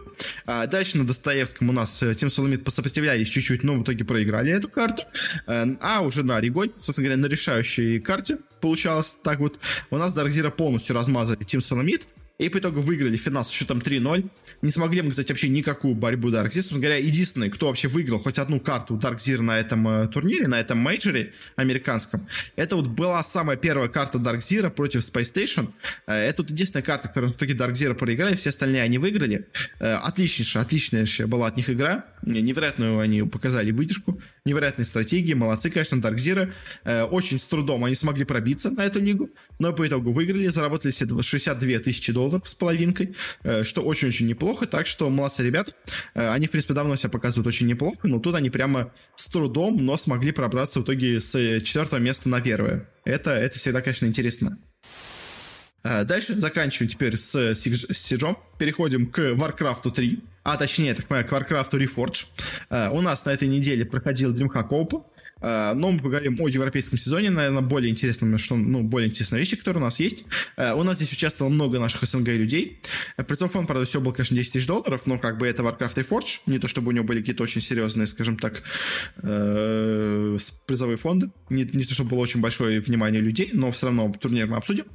[0.45, 5.03] Дальше на Достоевском у нас Team Solomid посопротивлялись чуть-чуть, но в итоге проиграли эту карту.
[5.47, 9.60] Э, а уже на Орегоне, собственно говоря, на решающей карте получалось так вот.
[9.89, 12.03] У нас Dark Zero полностью размазали Team Solomid.
[12.39, 14.30] И по итогу выиграли финал с счетом 3-0.
[14.62, 16.58] Не смогли мы, кстати, вообще никакую борьбу Dark Zero.
[16.58, 20.47] Собственно говоря, единственный, кто вообще выиграл хоть одну карту Dark Zero на этом э, турнире,
[20.47, 25.73] на этом мейджоре американском, это вот была самая первая карта Dark Zero против Space Station.
[26.06, 29.47] Э, это вот единственная карта, которую в итоге Dark Zero проиграли, все остальные они выиграли.
[29.80, 32.06] Э, отличнейшая, отличнейшая была от них игра.
[32.21, 36.51] Невероятную они показали выдержку, невероятные стратегии, молодцы, конечно, Zero.
[36.83, 39.29] Э, очень с трудом они смогли пробиться на эту лигу,
[39.60, 44.65] но по итогу выиграли, заработали себе 62 тысячи долларов с половинкой, э, что очень-очень неплохо,
[44.65, 45.73] так что молодцы ребята.
[46.15, 49.86] Э, они, в принципе, давно себя показывают очень неплохо, но тут они прямо с трудом,
[49.86, 52.89] но смогли пробраться в итоге с четвертого места на первое.
[53.05, 54.57] Это, это всегда, конечно, интересно.
[55.83, 58.38] Дальше заканчиваем теперь с Сиджом.
[58.57, 62.27] Переходим к Warcraft 3 а точнее, так понимаю, к Warcraft Reforged.
[62.69, 65.03] Uh, у нас на этой неделе проходил DreamHack Open,
[65.39, 69.55] Uh, но мы поговорим о европейском сезоне, наверное, более интересном, что, ну, более интересные вещи,
[69.55, 70.23] которые у нас есть.
[70.57, 72.81] Uh, у нас здесь участвовало много наших СНГ людей.
[73.17, 76.39] Призов фонд, правда, все было, конечно, 10 тысяч долларов, но как бы это Warcraft Reforged,
[76.47, 78.63] не то чтобы у него были какие-то очень серьезные, скажем так,
[79.21, 84.47] призовые фонды, не, не то чтобы было очень большое внимание людей, но все равно турнир
[84.47, 84.86] мы обсудим.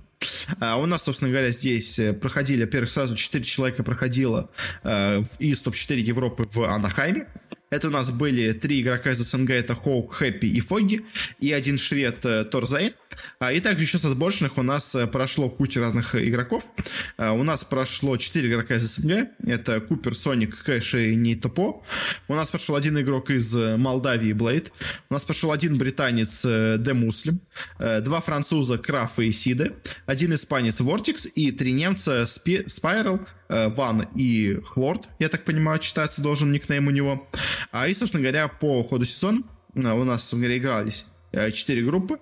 [0.61, 4.50] А у нас, собственно говоря, здесь э, проходили, во-первых, сразу 4 человека проходило
[4.83, 7.26] э, из топ-4 Европы в Анахайме.
[7.70, 11.07] Это у нас были три игрока из СНГ, это Хоук, Хэппи и Фоги,
[11.40, 12.92] и один швед э, Торзайн.
[13.38, 16.72] А, и также еще с отборочных у нас э, прошло куча разных игроков.
[17.16, 19.29] А, у нас прошло 4 игрока из СНГ.
[19.46, 21.83] Это Купер, Соник, Кэш и Нитопо.
[22.29, 24.72] У нас прошел один игрок из э, Молдавии, Блейд.
[25.11, 27.40] У нас прошел один британец, Де Муслим.
[27.79, 29.72] Два француза, Краф и Сиде.
[30.07, 31.27] Один испанец, Вортикс.
[31.35, 35.09] И три немца, Спи, Спайрал, Ван и Хлорд.
[35.18, 37.29] Я так понимаю, читается должен никнейм у него.
[37.70, 39.42] А и, собственно говоря, по ходу сезона
[39.75, 42.18] у нас, собственно говоря, игрались 4 группы.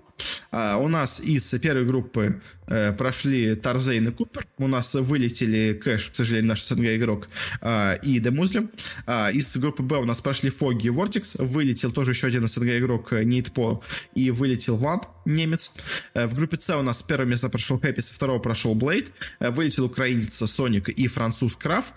[0.51, 4.47] А, у нас из первой группы э, прошли Тарзейн и Купер.
[4.59, 7.29] У нас вылетели Кэш, к сожалению, наш СНГ игрок,
[7.61, 8.71] э, и Демузлим.
[9.07, 11.37] Э, из группы Б у нас прошли Фоги и Вортикс.
[11.37, 13.83] Вылетел тоже еще один СНГ игрок Нитпо
[14.15, 15.73] и вылетел Ван, немец.
[16.15, 19.13] Э, в группе С у нас с первого места прошел Хэппи, со второго прошел Блейд.
[19.39, 21.93] Э, вылетел украинец Соник и француз Краф.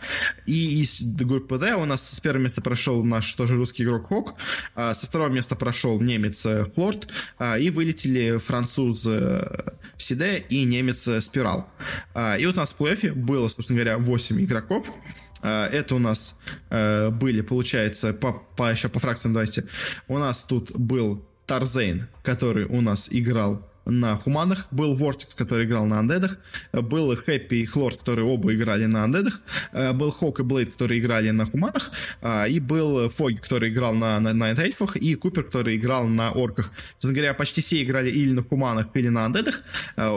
[0.45, 4.35] И из группы Д у нас с первого места прошел наш тоже русский игрок Хок.
[4.75, 7.07] Э, со второго места прошел немец Флорд.
[7.39, 11.67] Э, и вылетели француз э, Сиде и немец э, Спирал.
[12.13, 14.91] А, и вот у нас в плей было, собственно говоря, 8 игроков.
[15.41, 16.35] А, это у нас
[16.69, 19.65] э, были, получается, по, по, еще по фракциям давайте.
[20.07, 25.85] У нас тут был Тарзейн, который у нас играл на Хуманах, был Вортекс, который играл
[25.85, 26.37] на Андедах,
[26.71, 29.41] был Хэппи и Хлорд, которые оба играли на Андедах,
[29.93, 31.91] был Хок и Блейд, которые играли на Хуманах,
[32.49, 36.71] и был Фоги, который играл на, на, на эльфах, и Купер, который играл на орках.
[36.99, 39.61] Честно говоря, почти все играли или на Хуманах, или на Андедах,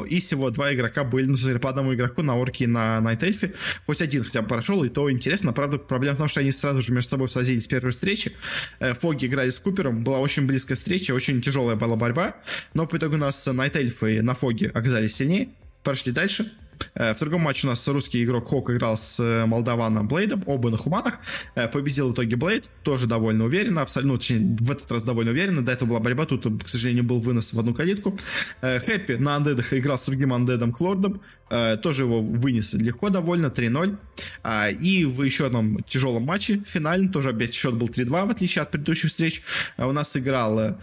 [0.08, 3.54] и всего два игрока были, ну, по одному игроку на орке и на Найтельфе.
[3.86, 5.52] Хоть один хотя бы прошел, и то интересно.
[5.52, 8.32] Правда, проблема в том, что они сразу же между собой сразились в первой встрече.
[8.80, 12.36] Фоги играли с Купером, была очень близкая встреча, очень тяжелая была борьба,
[12.74, 15.48] но по итогу у нас Найт Эльфы на Фоге оказались сильнее,
[15.82, 16.52] прошли дальше.
[16.94, 20.70] Э, в другом матче у нас русский игрок Хок играл с э, молдаваном Блейдом, оба
[20.70, 21.14] на хуманах.
[21.54, 25.30] Э, победил в итоге Блейд, тоже довольно уверенно, абсолютно, ну, точнее, в этот раз довольно
[25.30, 25.64] уверенно.
[25.64, 28.18] До этого была борьба, тут, к сожалению, был вынос в одну калитку.
[28.60, 33.96] Хэппи на андедах играл с другим андедом Клордом, тоже его вынес легко довольно, 3-0.
[34.42, 38.62] А, и в еще одном тяжелом матче, финальном, тоже опять счет был 3-2, в отличие
[38.62, 39.42] от предыдущих встреч.
[39.78, 40.78] У нас играл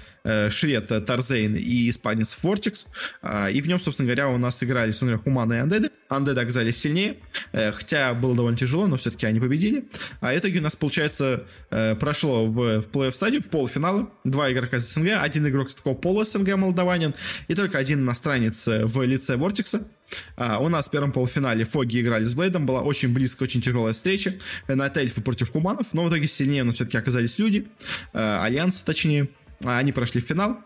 [0.50, 2.88] швед Тарзейн и испанец Фортикс.
[3.52, 5.90] И в нем, собственно говоря, у нас играли, собственно говоря, Хуманы и Андеды.
[6.14, 7.18] Undead оказались сильнее,
[7.52, 9.86] э, хотя было довольно тяжело, но все-таки они победили.
[10.22, 14.08] А итоге у нас, получается, э, прошло в, в плей-офф стадию, в полуфиналы.
[14.24, 17.14] Два игрока из СНГ, один игрок с такого полу-СНГ молдаванин,
[17.48, 19.88] и только один иностранец э, в лице Вортикса.
[20.36, 23.94] А, у нас в первом полуфинале Фоги играли с Блейдом, была очень близкая, очень тяжелая
[23.94, 24.36] встреча.
[24.68, 27.68] Night Эльфы против Human ов, но в итоге сильнее, но все-таки оказались люди,
[28.14, 29.30] Альянс, точнее.
[29.66, 30.60] Они прошли в финал,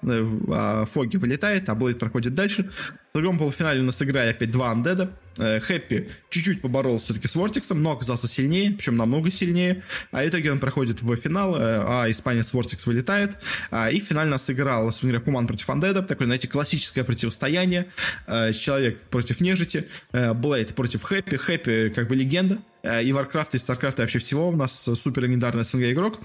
[0.51, 2.71] а Фоги вылетает, а Блейд проходит дальше.
[3.17, 5.09] В другом полуфинале у нас играли опять два undead а.
[5.39, 9.81] Э, Хэппи чуть-чуть поборолся все-таки с Вортиксом, но оказался сильнее, причем намного сильнее.
[10.11, 13.37] А в итоге он проходит в финал, э, а испанец Вортикс вылетает.
[13.71, 16.03] А, и финально сыграл Сунья Human против Undead а.
[16.03, 17.87] Такое, знаете, классическое противостояние.
[18.27, 21.37] Э, человек против нежити, Блейд против Хэппи.
[21.37, 24.49] Хэппи как бы легенда и Warcraft, и StarCraft, и вообще всего.
[24.49, 26.19] У нас супер легендарный СНГ игрок.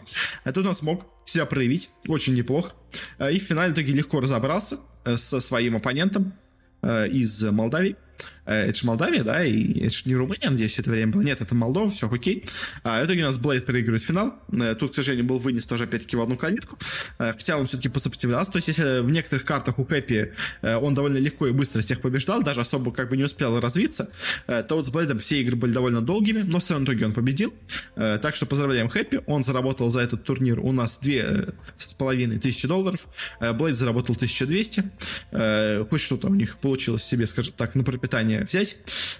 [0.45, 2.72] А тут он смог себя проявить очень неплохо.
[3.18, 4.76] И в финале в итоге легко разобрался
[5.16, 6.34] со своим оппонентом.
[6.82, 7.96] Э, из Молдавии.
[8.45, 11.22] Э, это же Молдавия, да, и это же не Румыния, надеюсь, это время было.
[11.22, 12.45] Нет, это Молдова, все окей.
[12.82, 14.34] А в итоге у нас Блейд проигрывает финал.
[14.53, 16.78] Э, тут, к сожалению, был вынес тоже опять-таки в одну калитку.
[17.18, 18.51] Э, хотя он все-таки посопротивлялся.
[18.51, 20.32] То есть, если в некоторых картах у Кэпи
[20.62, 24.11] он довольно легко и быстро всех побеждал, даже особо как бы не успел развиться,
[24.47, 27.12] то вот с Блейдом все игры были довольно долгими, но все равно в итоге он
[27.12, 27.53] победил.
[27.95, 29.20] Так что поздравляем Хэппи.
[29.26, 31.47] Он заработал за этот турнир у нас две
[31.78, 33.09] с половиной тысячи долларов.
[33.40, 35.86] Блейд заработал 1200.
[35.88, 38.76] Хоть что-то у них получилось себе, скажем так, на пропитание внимание взять.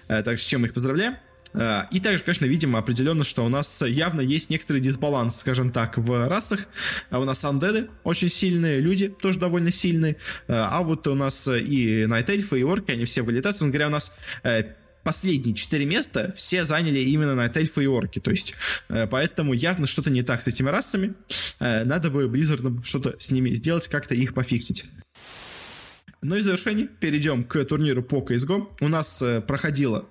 [0.07, 1.15] Э, так с чем их поздравляем.
[1.53, 5.97] Э, и также, конечно, видимо определенно, что у нас явно есть некоторый дисбаланс, скажем так,
[5.97, 6.67] в расах.
[7.09, 10.17] А у нас андеды очень сильные, люди тоже довольно сильные.
[10.47, 13.61] Э, а вот у нас и найтельфы, и орки, они все вылетают.
[13.61, 14.15] Он говоря, у нас
[15.03, 18.19] последние четыре места все заняли именно найтельфы и орки.
[18.19, 18.55] То есть,
[18.87, 21.13] поэтому явно что-то не так с этими расами.
[21.59, 24.85] Надо бы Blizzard что-то с ними сделать, как-то их пофиксить.
[26.23, 28.69] Ну и в завершение перейдем к турниру по CSGO.
[28.79, 30.05] У нас э, проходило,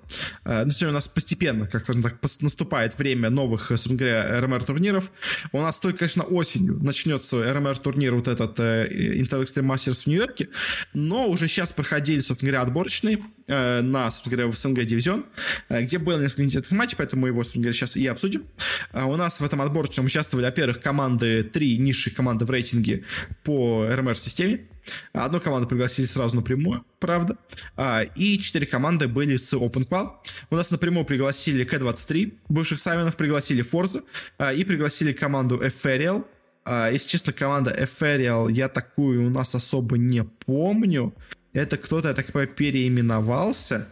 [0.44, 4.62] э, ну, у нас постепенно, как то так, наступает время новых, э, собственно говоря, РМР
[4.64, 5.12] турниров.
[5.52, 10.06] У нас только, конечно, осенью начнется РМР турнир вот этот э, Intel Extreme Masters в
[10.06, 10.48] Нью-Йорке,
[10.92, 15.24] но уже сейчас проходили, собственно говоря, отборочные э, на, собственно говоря, в СНГ дивизион,
[15.70, 18.44] э, где было несколько интересных матчей, поэтому мы его, собственно говоря, сейчас и обсудим.
[18.92, 23.04] Э, у нас в этом отборочном участвовали, во-первых, команды, три низших команды в рейтинге
[23.44, 24.66] по РМР-системе.
[25.12, 27.36] Одну команду пригласили сразу напрямую, правда.
[27.76, 30.10] А, и четыре команды были с OpenQual.
[30.50, 34.02] У нас напрямую пригласили К-23, бывших Савинов, пригласили Forza
[34.38, 36.24] а, и пригласили команду Ethereal.
[36.64, 41.14] А, если честно, команда Ethereal, я такую у нас особо не помню.
[41.52, 43.86] Это кто-то, я так понимаю, переименовался.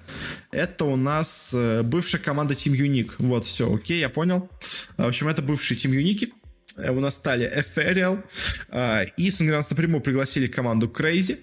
[0.51, 3.13] Это у нас э, бывшая команда Team Unique.
[3.19, 4.49] Вот, все, окей, я понял.
[4.97, 6.33] В общем, это бывшие Team Unique.
[6.77, 8.23] Э, у нас стали Ethereal,
[8.69, 11.39] э, и, говоря, напрямую пригласили команду Crazy.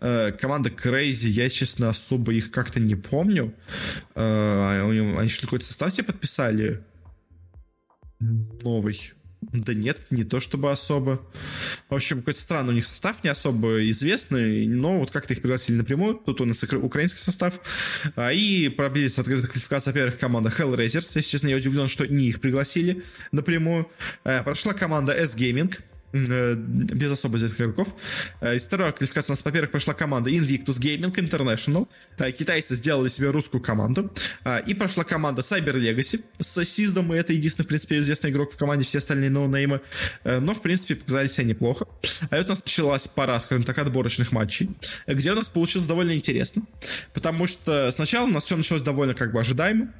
[0.00, 3.54] Э, команда Crazy, я, честно, особо их как-то не помню.
[4.14, 6.80] Они что, какой-то состав себе подписали?
[8.20, 9.12] Новый.
[9.52, 11.20] Да нет, не то чтобы особо.
[11.88, 15.76] В общем, какой-то странный у них состав, не особо известный, но вот как-то их пригласили
[15.76, 16.14] напрямую.
[16.14, 17.60] Тут у нас украинский состав.
[18.16, 21.12] А, и пробились открытая квалификация, во-первых, команда Hellraisers.
[21.14, 23.88] Если честно, я удивлен, что не их пригласили напрямую.
[24.24, 25.74] А, прошла команда S-Gaming.
[26.14, 27.88] Э, без особо известных игроков.
[28.40, 31.88] Э, из второй квалификации у нас, во-первых, прошла команда Invictus Gaming International.
[32.18, 34.12] Э, китайцы сделали себе русскую команду.
[34.66, 38.56] И прошла команда Cyber Legacy с Сиздом, и это единственный, в принципе, известный игрок в
[38.56, 39.80] команде, все остальные ноунеймы.
[40.24, 41.86] Но, в принципе, показали себя неплохо.
[42.30, 44.70] А вот у нас началась пара, скажем так, отборочных матчей,
[45.06, 46.62] где у нас получилось довольно интересно.
[47.12, 49.92] Потому что сначала у нас все началось довольно как бы ожидаемо.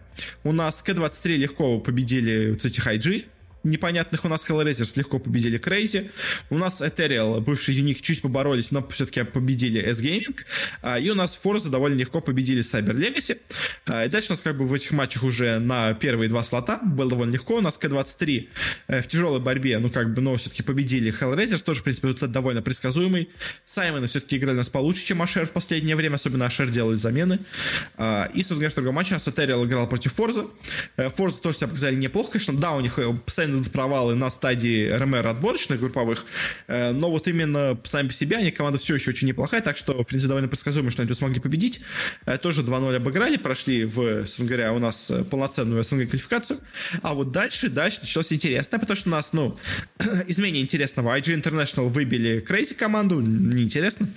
[0.45, 3.25] У нас К-23 легко победили вот эти хайджи,
[3.65, 6.11] непонятных у нас Hellraisers легко победили Crazy.
[6.51, 10.37] У нас Ethereal, бывший Юник, чуть поборолись, но все-таки победили S-Gaming.
[10.83, 13.39] А, и у нас Forza довольно легко победили Cyber Legacy.
[13.87, 16.79] А, и дальше у нас как бы в этих матчах уже на первые два слота
[16.83, 17.57] было довольно легко.
[17.57, 18.49] У нас К-23
[18.89, 21.63] э, в тяжелой борьбе, ну как бы, но все-таки победили Hellraisers.
[21.63, 23.31] Тоже, в принципе, результат довольно предсказуемый.
[23.65, 26.17] Саймоны все-таки играли у нас получше, чем Ашер в последнее время.
[26.17, 27.41] Особенно Ашер делали замены.
[27.97, 30.51] А, и, собственно говоря, в другом матче у нас Ethereal играл против Forza.
[30.97, 32.55] Forza тоже себя показали неплохо, конечно.
[32.55, 36.25] Да, у них э, постоянно идут провалы на стадии РМР отборочных групповых,
[36.67, 39.93] э, но вот именно сами по себе они команда все еще очень неплохая, так что,
[40.03, 41.81] в принципе, довольно предсказуемо, что они тут смогли победить.
[42.27, 46.59] Э, тоже 2-0 обыграли, прошли в, собственно говоря, у нас полноценную СНГ квалификацию.
[47.03, 49.57] А вот дальше, дальше началось интересно, потому что у нас, ну,
[50.27, 54.09] из менее интересного IG International выбили Crazy команду, неинтересно.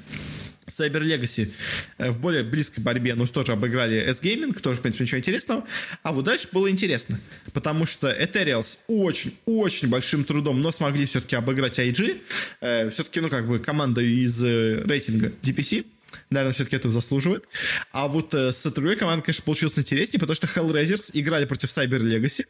[0.68, 1.52] Cyber Legacy
[1.98, 5.66] э, в более близкой борьбе, ну, тоже обыграли S-Gaming, тоже, в принципе, ничего интересного.
[6.04, 7.20] А вот дальше было интересно,
[7.54, 12.22] потому что Ethereal очень-очень большим трудом, но смогли все-таки обыграть IG.
[12.62, 15.86] Э, все-таки, ну, как бы команда из э, рейтинга DPC,
[16.30, 17.46] наверное, все-таки этого заслуживает.
[17.92, 22.00] А вот э, с другой командой, конечно, получилось интереснее, потому что Hellraisers играли против Cyber
[22.00, 22.46] Legacy.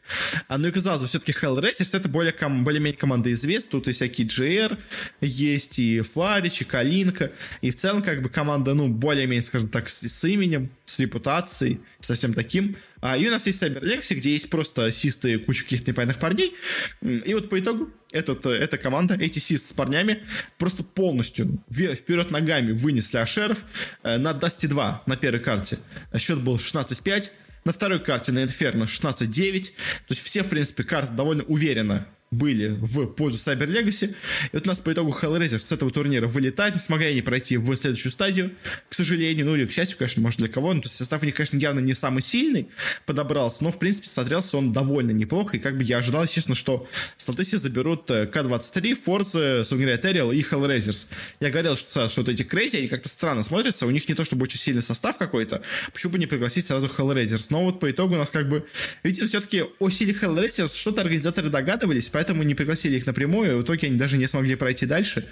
[0.47, 3.71] А, ну и казалось бы, все-таки Hellraisers это более ком- более-менее команда известна.
[3.71, 4.77] Тут и всякие GR,
[5.21, 7.31] есть и Фларич, и Калинка.
[7.61, 11.79] И в целом, как бы, команда, ну, более-менее, скажем так, с, с именем, с репутацией,
[11.99, 12.75] со всем таким.
[13.01, 16.53] А, и у нас есть Cyber Legacy, где есть просто систы куча каких-то непонятных парней.
[17.01, 20.23] И вот по итогу этот, э, эта команда, эти сист с парнями
[20.57, 23.65] просто полностью вперед ногами вынесли Ашеров
[24.03, 25.77] э, на Dusty 2 на первой карте.
[26.17, 27.31] Счет был 16-5.
[27.65, 29.65] На второй карте на Inferno 16-9.
[29.65, 29.71] То
[30.09, 34.09] есть все, в принципе, карты довольно уверенно были в пользу Cyber Legacy.
[34.51, 37.57] И вот у нас по итогу Hellraiser с этого турнира вылетает, не смогли они пройти
[37.57, 38.51] в следующую стадию,
[38.89, 41.25] к сожалению, ну или к счастью, конечно, может для кого, ну, то есть состав у
[41.25, 42.67] них, конечно, явно не самый сильный
[43.05, 46.87] подобрался, но, в принципе, смотрелся он довольно неплохо, и как бы я ожидал, естественно, что
[47.15, 51.07] Сталтеси заберут э, К-23, Forza, говоря, Ethereal и Hellraisers.
[51.39, 54.25] Я говорил, что, что вот эти Crazy, они как-то странно смотрятся, у них не то
[54.25, 55.61] чтобы очень сильный состав какой-то,
[55.93, 58.65] почему бы не пригласить сразу Hellraisers, но вот по итогу у нас как бы,
[59.03, 63.89] видите, все-таки о силе Hellraisers что-то организаторы догадывались, поэтому не пригласили их напрямую, в итоге
[63.89, 65.27] они даже не смогли пройти дальше.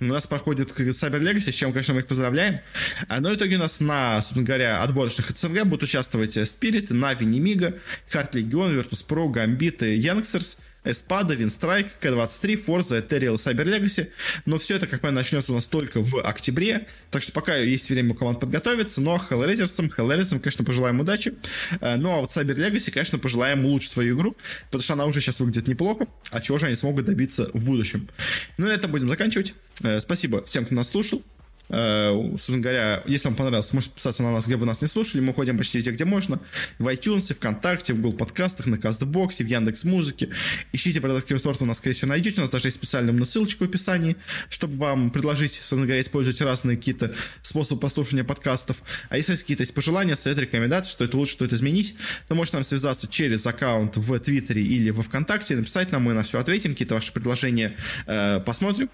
[0.00, 2.60] У нас проходит Cyber Legacy, с чем, конечно, мы их поздравляем.
[3.08, 7.24] А, но в итоге у нас на, собственно говоря, отборочных СНГ будут участвовать Spirit, Navi,
[7.24, 7.78] Nemiga,
[8.10, 14.08] Heart Legion, Virtus.pro, Gambit и Youngsters– Espada, Winstrike, K23, Forza, Ethereal, Cyber Legacy.
[14.46, 16.86] Но все это, как понятно, начнется у нас только в октябре.
[17.10, 19.00] Так что пока есть время у команд подготовиться.
[19.00, 21.34] Но Hellraisers'ам, Hellraisers'ам, конечно, пожелаем удачи.
[21.80, 25.20] Э, ну а вот Cyber Legacy, конечно, пожелаем улучшить свою игру, потому что она уже
[25.20, 26.06] сейчас выглядит неплохо.
[26.30, 28.08] А чего же они смогут добиться в будущем?
[28.56, 29.54] Ну на этом будем заканчивать.
[29.82, 31.22] Э, спасибо всем, кто нас слушал.
[31.70, 35.20] Э, собственно говоря, если вам понравилось, можете подписаться на нас, где бы нас не слушали.
[35.20, 36.40] Мы ходим почти везде, где можно.
[36.78, 40.30] В iTunes, ВКонтакте, в Google подкастах, на Кастбоксе, в Яндекс Музыке.
[40.72, 42.40] Ищите продать Киберспорт, у нас, скорее всего, найдете.
[42.40, 44.16] У нас даже есть специальная ссылочка в описании,
[44.48, 48.82] чтобы вам предложить, собственно говоря, использовать разные какие-то способы послушания подкастов.
[49.08, 51.94] А если есть какие-то есть пожелания, советы, рекомендации, что это лучше, что это изменить,
[52.28, 56.22] то можете нам связаться через аккаунт в Твиттере или во ВКонтакте, написать нам, мы на
[56.22, 57.74] все ответим, какие-то ваши предложения
[58.06, 58.88] э, посмотрим.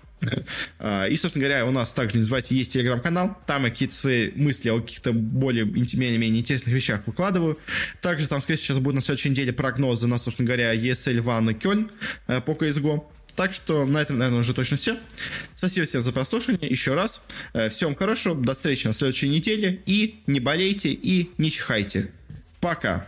[0.78, 3.36] А, и, собственно говоря, у нас также, не есть телеграм-канал.
[3.46, 7.58] Там я какие-то свои мысли о каких-то более менее интересных вещах выкладываю.
[8.00, 11.50] Также там, скорее всего, сейчас будет на следующей неделе прогнозы на, собственно говоря, ESL Ван
[11.50, 11.90] и Кёльн
[12.28, 13.04] э, по CSGO.
[13.36, 14.96] Так что на этом, наверное, уже точно все.
[15.54, 16.70] Спасибо всем за прослушивание.
[16.70, 17.22] Еще раз.
[17.52, 18.34] Э, всем хорошего.
[18.34, 19.82] До встречи на следующей неделе.
[19.86, 22.10] И не болейте, и не чихайте.
[22.60, 23.06] Пока.